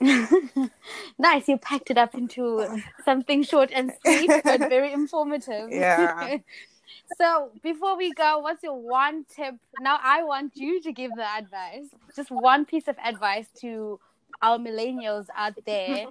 nice. 1.18 1.48
You 1.48 1.58
packed 1.58 1.90
it 1.90 1.98
up 1.98 2.14
into 2.14 2.82
something 3.04 3.42
short 3.42 3.70
and 3.72 3.92
sweet, 4.04 4.30
but 4.44 4.60
very 4.68 4.92
informative. 4.92 5.70
Yeah. 5.70 6.38
so 7.16 7.50
before 7.62 7.96
we 7.96 8.12
go, 8.12 8.38
what's 8.38 8.62
your 8.62 8.80
one 8.80 9.24
tip? 9.24 9.54
Now 9.80 9.98
I 10.02 10.22
want 10.22 10.52
you 10.56 10.80
to 10.82 10.92
give 10.92 11.12
the 11.16 11.26
advice. 11.26 11.88
Just 12.14 12.30
one 12.30 12.64
piece 12.64 12.88
of 12.88 12.96
advice 13.04 13.46
to 13.60 13.98
our 14.40 14.58
millennials 14.58 15.26
out 15.34 15.54
there 15.66 16.06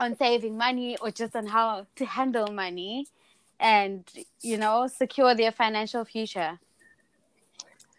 on 0.00 0.16
saving 0.16 0.56
money 0.56 0.96
or 0.98 1.10
just 1.10 1.36
on 1.36 1.46
how 1.46 1.86
to 1.96 2.06
handle 2.06 2.46
money 2.48 3.06
and 3.60 4.08
you 4.40 4.56
know 4.56 4.86
secure 4.86 5.34
their 5.34 5.52
financial 5.52 6.04
future. 6.04 6.58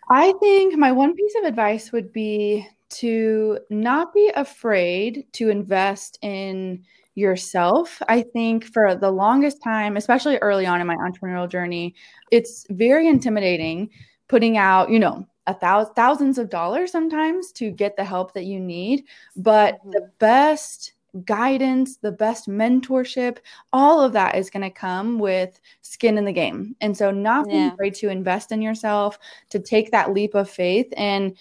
I 0.09 0.33
think 0.39 0.75
my 0.75 0.91
one 0.91 1.15
piece 1.15 1.35
of 1.37 1.43
advice 1.43 1.91
would 1.91 2.11
be 2.11 2.67
to 2.89 3.59
not 3.69 4.13
be 4.13 4.31
afraid 4.35 5.27
to 5.33 5.49
invest 5.49 6.17
in 6.23 6.83
yourself. 7.13 8.01
I 8.07 8.23
think 8.23 8.65
for 8.65 8.95
the 8.95 9.11
longest 9.11 9.61
time, 9.63 9.97
especially 9.97 10.37
early 10.37 10.65
on 10.65 10.81
in 10.81 10.87
my 10.87 10.95
entrepreneurial 10.95 11.49
journey, 11.49 11.93
it's 12.31 12.65
very 12.69 13.07
intimidating 13.07 13.89
putting 14.27 14.57
out, 14.57 14.89
you 14.89 14.99
know, 14.99 15.27
a 15.47 15.53
thousand 15.53 15.93
thousands 15.95 16.37
of 16.37 16.49
dollars 16.49 16.91
sometimes 16.91 17.51
to 17.51 17.71
get 17.71 17.97
the 17.97 18.03
help 18.03 18.33
that 18.33 18.45
you 18.45 18.59
need. 18.59 19.03
But 19.35 19.79
the 19.83 19.99
mm-hmm. 19.99 20.11
best 20.19 20.93
guidance, 21.25 21.97
the 21.97 22.11
best 22.11 22.47
mentorship, 22.47 23.37
all 23.73 24.01
of 24.01 24.13
that 24.13 24.35
is 24.35 24.49
going 24.49 24.63
to 24.63 24.69
come 24.69 25.19
with 25.19 25.59
skin 25.81 26.17
in 26.17 26.25
the 26.25 26.31
game. 26.33 26.75
And 26.81 26.95
so 26.95 27.11
not 27.11 27.49
being 27.49 27.65
Yeah. 27.65 27.73
afraid 27.73 27.95
to 27.95 28.09
invest 28.09 28.51
in 28.51 28.61
yourself, 28.61 29.17
to 29.49 29.59
take 29.59 29.91
that 29.91 30.13
leap 30.13 30.35
of 30.35 30.49
faith. 30.49 30.87
And 30.97 31.35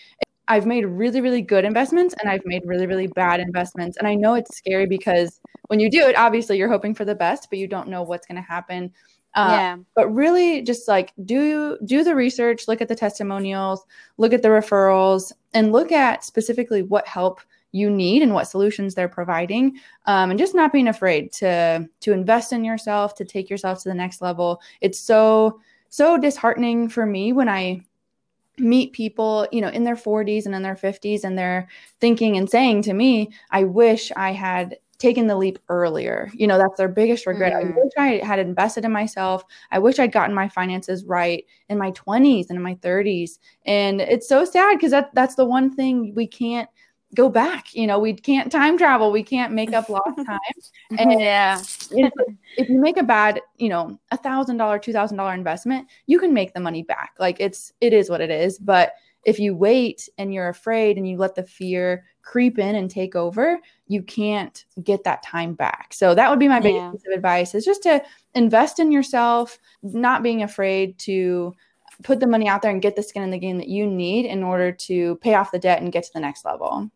I've 0.49 0.67
made 0.67 0.87
really, 0.87 1.21
really 1.21 1.43
good 1.43 1.65
investments 1.65 2.15
and 2.21 2.31
I've 2.31 2.45
made 2.47 2.63
really, 2.65 2.87
really 2.87 3.07
bad 3.09 3.41
investments. 3.41 3.97
And 3.99 4.09
I 4.09 4.15
know 4.15 4.35
it's 4.35 4.57
scary 4.57 4.87
because 4.87 5.41
when 5.69 5.79
you 5.81 5.91
do 5.91 6.07
it, 6.09 6.17
obviously 6.17 6.57
you're 6.57 6.71
hoping 6.71 6.95
for 6.95 7.05
the 7.05 7.15
best, 7.15 7.49
but 7.51 7.59
you 7.59 7.67
don't 7.69 7.89
know 7.89 8.03
what's 8.03 8.27
going 8.27 8.37
to 8.37 8.43
happen 8.49 8.93
Uh, 9.35 9.61
yeah. 9.61 9.77
But 9.95 10.09
really, 10.09 10.63
just 10.63 10.89
like 10.89 11.13
do 11.27 11.77
do 11.85 12.03
the 12.03 12.15
research, 12.15 12.67
look 12.67 12.81
at 12.81 12.89
the 12.89 12.97
testimonials, 12.97 13.85
look 14.17 14.33
at 14.33 14.43
the 14.43 14.49
referrals, 14.49 15.33
and 15.53 15.71
look 15.73 15.93
at 15.93 16.25
specifically 16.25 16.83
what 16.83 17.07
help 17.07 17.41
you 17.73 17.91
need 17.91 18.23
and 18.23 18.33
what 18.33 18.49
solutions 18.49 18.95
they're 18.95 19.09
providing 19.09 19.79
um, 20.07 20.31
and 20.31 20.39
just 20.39 20.55
not 20.55 20.73
being 20.73 20.89
afraid 20.89 21.33
to 21.33 21.87
to 22.01 22.13
invest 22.13 22.53
in 22.53 22.65
yourself 22.65 23.15
to 23.15 23.25
take 23.25 23.51
yourself 23.51 23.83
to 23.83 23.89
the 23.89 23.95
next 23.95 24.23
level. 24.23 24.61
It's 24.81 24.99
so 24.99 25.61
so 25.89 26.19
disheartening 26.19 26.89
for 26.89 27.07
me 27.07 27.33
when 27.33 27.49
i 27.49 27.81
meet 28.59 28.93
people 28.93 29.47
you 29.53 29.61
know 29.61 29.69
in 29.69 29.85
their 29.85 29.97
40s 29.97 30.45
and 30.45 30.55
in 30.55 30.63
their 30.63 30.75
50s 30.75 31.25
and 31.25 31.39
they're 31.39 31.69
thinking 32.01 32.37
and 32.37 32.51
saying 32.51 32.83
to 32.83 32.93
me 32.93 33.31
i 33.53 33.63
wish 33.63 34.11
i 34.17 34.33
had 34.33 34.77
taken 34.99 35.29
the 35.29 35.37
leap 35.37 35.59
earlier. 35.69 36.31
You 36.35 36.47
know 36.47 36.59
that's 36.59 36.77
their 36.77 36.89
biggest 36.89 37.27
regret. 37.27 37.53
Mm-hmm. 37.53 37.73
i 37.73 37.81
wish 37.81 37.93
i 37.97 38.27
had 38.27 38.39
invested 38.39 38.85
in 38.85 38.93
myself. 38.93 39.45
I 39.71 39.79
wish 39.79 39.99
i'd 39.99 40.13
gotten 40.13 40.35
my 40.35 40.49
finances 40.49 41.05
right 41.05 41.45
in 41.69 41.79
my 41.79 41.93
20s 41.93 42.47
and 42.49 42.57
in 42.57 42.63
my 42.63 42.75
30s 42.77 43.39
and 43.65 44.01
it's 44.01 44.29
so 44.29 44.45
sad 44.45 44.77
because 44.77 44.91
that 44.91 45.15
that's 45.15 45.37
the 45.37 45.45
one 45.45 45.75
thing 45.75 46.15
we 46.15 46.27
can't 46.27 46.69
go 47.15 47.29
back. 47.29 47.75
You 47.75 47.87
know, 47.87 47.99
we 47.99 48.15
can't 48.15 48.51
time 48.51 48.77
travel. 48.79 49.11
We 49.11 49.23
can't 49.23 49.53
make 49.53 49.73
up 49.73 49.89
lost 49.89 50.17
time. 50.27 50.39
And 50.99 51.21
yeah, 51.21 51.59
if, 51.91 52.13
if 52.57 52.69
you 52.69 52.79
make 52.79 52.97
a 52.97 53.03
bad, 53.03 53.41
you 53.57 53.69
know, 53.69 53.99
a 54.11 54.17
thousand 54.17 54.57
dollar, 54.57 54.79
two 54.79 54.93
thousand 54.93 55.17
dollar 55.17 55.35
investment, 55.35 55.89
you 56.07 56.19
can 56.19 56.33
make 56.33 56.55
the 56.55 56.61
money 56.61 56.83
back. 56.83 57.13
Like 57.19 57.41
it's 57.41 57.73
it 57.81 57.93
is 57.93 58.11
what 58.11 58.21
it 58.21 58.31
is. 58.31 58.59
But 58.59 58.93
if 59.25 59.39
you 59.39 59.55
wait 59.55 60.09
and 60.17 60.33
you're 60.33 60.49
afraid 60.49 60.97
and 60.97 61.09
you 61.09 61.19
let 61.19 61.35
the 61.35 61.43
fear 61.43 62.05
creep 62.23 62.59
in 62.59 62.77
and 62.77 62.91
take 62.91 63.17
over, 63.17 63.59
you 63.87 64.03
can't 64.03 64.65
get 64.83 65.05
that 65.05 65.23
time 65.23 65.55
back. 65.55 65.93
So 65.93 66.15
that 66.15 66.31
would 66.31 66.39
be 66.39 66.49
my 66.49 66.61
biggest 66.61 66.83
yeah. 66.83 66.91
piece 66.93 67.07
of 67.07 67.17
advice 67.17 67.55
is 67.55 67.65
just 67.65 67.83
to 67.85 68.03
invest 68.35 68.79
in 68.79 68.93
yourself, 68.93 69.59
not 69.83 70.23
being 70.23 70.43
afraid 70.43 70.99
to 71.01 71.55
put 72.05 72.21
the 72.21 72.27
money 72.27 72.49
out 72.49 72.63
there 72.63 72.71
and 72.71 72.83
get 72.83 72.97
the 72.97 73.03
skin 73.03 73.23
in 73.23 73.31
the 73.31 73.39
game 73.39 73.59
that 73.59 73.69
you 73.69 73.87
need 73.87 74.25
in 74.25 74.43
order 74.43 74.73
to 74.73 75.17
pay 75.17 75.35
off 75.35 75.51
the 75.51 75.59
debt 75.59 75.83
and 75.83 75.93
get 75.93 76.05
to 76.05 76.11
the 76.15 76.21
next 76.21 76.45
level. 76.45 76.91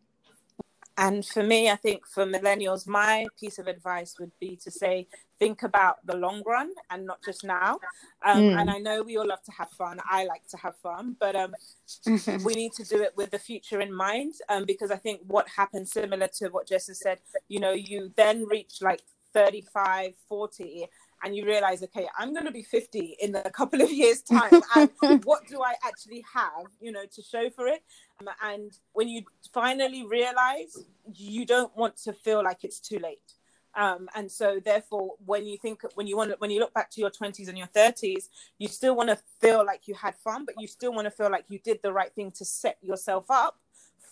And 0.99 1.25
for 1.25 1.43
me, 1.43 1.71
I 1.71 1.77
think 1.77 2.07
for 2.07 2.27
millennials, 2.27 2.87
my 2.87 3.27
piece 3.41 3.59
of 3.59 3.67
advice 3.67 4.17
would 4.21 4.33
be 4.39 4.57
to 4.63 4.71
say, 4.71 5.09
think 5.39 5.63
about 5.63 6.05
the 6.05 6.17
long 6.17 6.43
run 6.45 6.71
and 6.91 7.07
not 7.07 7.23
just 7.25 7.45
now. 7.45 7.79
Um, 8.25 8.43
mm. 8.43 8.61
And 8.61 8.71
I 8.71 8.79
know 8.79 9.03
we 9.03 9.17
all 9.17 9.27
love 9.27 9.43
to 9.45 9.53
have 9.53 9.71
fun. 9.71 10.01
I 10.09 10.27
like 10.27 10.47
to 10.49 10.57
have 10.59 10.77
fun, 10.77 11.17
but 11.19 11.35
um, 11.35 11.55
we 12.45 12.55
need 12.55 12.73
to 12.75 12.85
do 12.85 13.03
it 13.03 13.15
with 13.17 13.31
the 13.31 13.39
future 13.39 13.81
in 13.81 13.93
mind. 13.93 14.35
Um, 14.49 14.65
because 14.67 14.91
I 14.91 14.97
think 14.97 15.23
what 15.27 15.49
happens, 15.49 15.93
similar 15.93 16.29
to 16.39 16.49
what 16.51 16.69
Jess 16.69 16.89
has 16.89 17.01
said, 17.01 17.19
you 17.49 17.59
know, 17.59 17.73
you 17.73 18.13
then 18.17 18.45
reach 18.47 18.83
like 18.83 19.01
35, 19.33 20.13
40, 20.29 20.87
and 21.23 21.37
you 21.37 21.45
realize, 21.45 21.83
okay, 21.83 22.09
I'm 22.19 22.33
going 22.33 22.47
to 22.47 22.53
be 22.53 22.63
50 22.63 23.17
in 23.21 23.35
a 23.35 23.51
couple 23.51 23.81
of 23.81 23.91
years' 23.91 24.23
time. 24.23 24.63
and 24.77 24.91
what 25.25 25.47
do 25.47 25.63
I 25.63 25.75
actually 25.85 26.25
have, 26.33 26.67
you 26.81 26.93
know, 26.93 27.05
to 27.15 27.23
show 27.23 27.49
for 27.51 27.67
it? 27.69 27.83
Um, 28.21 28.29
and 28.43 28.79
when 28.93 29.09
you 29.09 29.23
finally 29.53 30.05
realize, 30.05 30.77
you 31.15 31.45
don't 31.45 31.75
want 31.77 31.97
to 31.99 32.13
feel 32.13 32.43
like 32.43 32.65
it's 32.65 32.81
too 32.81 32.99
late. 32.99 33.35
Um, 33.75 34.09
and 34.15 34.31
so 34.31 34.61
therefore 34.63 35.13
when 35.25 35.47
you 35.47 35.57
think 35.57 35.81
when 35.95 36.07
you 36.07 36.15
want 36.15 36.39
when 36.41 36.51
you 36.51 36.61
look 36.61 36.75
back 36.75 36.91
to 36.91 37.01
your 37.01 37.11
20s 37.11 37.49
and 37.49 37.57
your 37.57 37.69
30s 37.69 38.29
you 38.59 38.69
still 38.69 38.95
want 38.95 39.09
to 39.09 39.17
feel 39.41 39.65
like 39.65 39.89
you 39.89 39.95
had 39.95 40.15
fun 40.17 40.45
but 40.45 40.57
you 40.61 40.67
still 40.67 40.93
want 40.93 41.07
to 41.07 41.11
feel 41.11 41.31
like 41.31 41.47
you 41.49 41.59
did 41.59 41.79
the 41.83 41.91
right 41.91 42.15
thing 42.15 42.31
to 42.33 42.45
set 42.45 42.77
yourself 42.83 43.31
up 43.31 43.57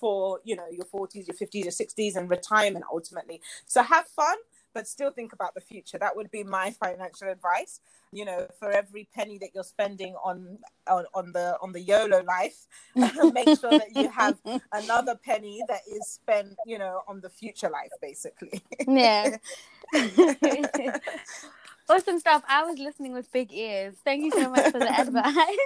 for 0.01 0.41
you 0.45 0.57
know 0.57 0.65
your 0.73 0.87
40s 0.87 1.27
your 1.27 1.37
50s 1.37 1.65
your 1.65 1.73
60s 1.73 2.17
and 2.17 2.31
retirement 2.31 2.87
ultimately 2.91 3.43
so 3.67 3.83
have 3.83 4.07
fun 4.07 4.37
but 4.75 4.87
still 4.87 5.11
think 5.11 5.33
about 5.33 5.55
the 5.55 5.61
future. 5.61 5.99
That 5.99 6.17
would 6.17 6.31
be 6.31 6.45
my 6.45 6.71
financial 6.71 7.29
advice. 7.29 7.81
You 8.13 8.25
know, 8.25 8.47
for 8.59 8.71
every 8.71 9.09
penny 9.15 9.39
that 9.39 9.51
you're 9.55 9.65
spending 9.65 10.15
on 10.25 10.59
on, 10.89 11.05
on 11.15 11.33
the 11.33 11.57
on 11.63 11.73
the 11.73 11.81
YOLO 11.81 12.23
life, 12.23 12.67
make 13.33 13.59
sure 13.59 13.71
that 13.73 13.93
you 13.95 14.09
have 14.11 14.39
another 14.73 15.15
penny 15.17 15.63
that 15.69 15.81
is 15.91 16.07
spent, 16.07 16.57
you 16.67 16.79
know, 16.79 17.03
on 17.09 17.21
the 17.21 17.31
future 17.31 17.71
life, 17.71 17.93
basically. 18.01 18.63
yeah. 18.87 19.37
awesome 21.89 22.19
stuff. 22.19 22.43
I 22.49 22.65
was 22.65 22.79
listening 22.79 23.13
with 23.13 23.31
big 23.33 23.53
ears. 23.53 23.95
Thank 24.05 24.25
you 24.25 24.31
so 24.33 24.51
much 24.51 24.71
for 24.71 24.79
the 24.79 25.01
advice. 25.01 25.57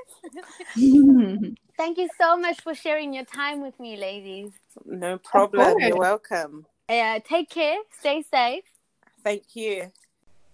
Thank 1.76 1.98
you 1.98 2.08
so 2.18 2.36
much 2.36 2.60
for 2.60 2.74
sharing 2.74 3.12
your 3.12 3.24
time 3.24 3.60
with 3.60 3.78
me, 3.80 3.96
ladies. 3.96 4.52
No 4.84 5.18
problem. 5.18 5.78
You're 5.80 5.96
welcome. 5.96 6.66
Yeah, 6.88 7.18
take 7.18 7.50
care. 7.50 7.78
Stay 7.98 8.22
safe. 8.22 8.64
Thank 9.24 9.56
you. 9.56 9.90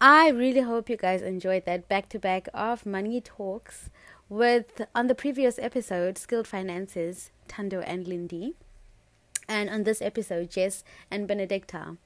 I 0.00 0.28
really 0.28 0.61
hope 0.61 0.88
you 0.88 0.96
guys 0.96 1.20
enjoyed 1.20 1.66
that 1.66 1.88
back 1.88 2.09
to 2.11 2.18
back 2.18 2.48
of 2.54 2.87
money 2.87 3.20
talks 3.20 3.90
with 4.28 4.80
on 4.94 5.09
the 5.09 5.14
previous 5.14 5.59
episode 5.59 6.16
skilled 6.16 6.46
finances 6.46 7.33
Tando 7.48 7.80
and 7.80 8.06
Lindy 8.06 8.54
and 9.48 9.68
on 9.68 9.83
this 9.83 10.00
episode 10.00 10.50
Jess 10.50 10.85
and 11.11 11.26
Benedicta. 11.26 11.96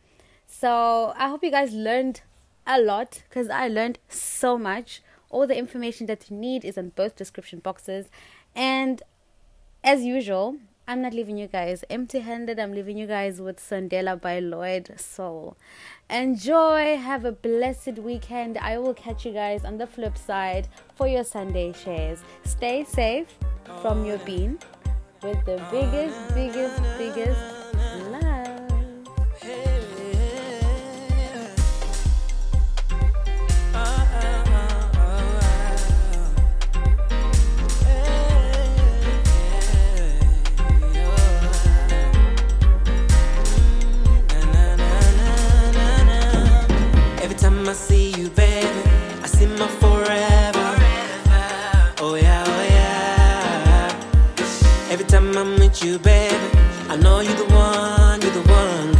So 0.46 1.12
I 1.16 1.29
hope 1.29 1.44
you 1.44 1.50
guys 1.50 1.72
learned 1.72 2.22
a 2.66 2.81
lot 2.81 3.22
because 3.29 3.48
I 3.50 3.68
learned 3.68 3.98
so 4.09 4.57
much. 4.59 5.03
All 5.29 5.46
the 5.46 5.59
information 5.59 6.07
that 6.07 6.31
you 6.31 6.37
need 6.37 6.64
is 6.64 6.79
in 6.79 6.90
both 6.90 7.14
description 7.14 7.59
boxes 7.59 8.07
and 8.57 9.03
as 9.85 10.03
usual, 10.03 10.57
I'm 10.87 11.01
not 11.01 11.14
leaving 11.14 11.38
you 11.38 11.47
guys 11.47 11.83
empty 11.88 12.20
handed. 12.20 12.59
I'm 12.59 12.73
leaving 12.73 12.99
you 12.99 13.07
guys 13.07 13.40
with 13.40 13.59
Sandela 13.59 14.20
by 14.20 14.38
Lloyd 14.40 14.92
Soul. 15.01 15.57
Enjoy. 16.11 16.99
Have 16.99 17.25
a 17.25 17.33
blessed 17.33 17.99
weekend. 17.99 18.59
I 18.59 18.79
will 18.79 18.92
catch 18.92 19.25
you 19.25 19.33
guys 19.33 19.64
on 19.64 19.79
the 19.79 19.87
flip 19.87 20.18
side 20.18 20.68
for 20.94 21.09
your 21.09 21.25
Sunday 21.25 21.73
shares. 21.73 22.20
Stay 22.44 22.85
safe 22.85 23.29
from 23.81 24.05
your 24.05 24.18
bean 24.18 24.59
with 25.23 25.42
the 25.47 25.62
biggest, 25.70 26.35
biggest, 26.35 26.83
biggest 26.99 27.63
Every 54.95 55.07
time 55.07 55.37
I'm 55.37 55.59
with 55.59 55.83
you, 55.83 55.99
baby, 55.99 56.37
I 56.89 56.95
know 56.95 57.19
you're 57.19 57.35
the 57.35 57.53
one, 57.53 58.23
you're 58.23 58.31
the 58.31 58.49
one. 58.49 58.94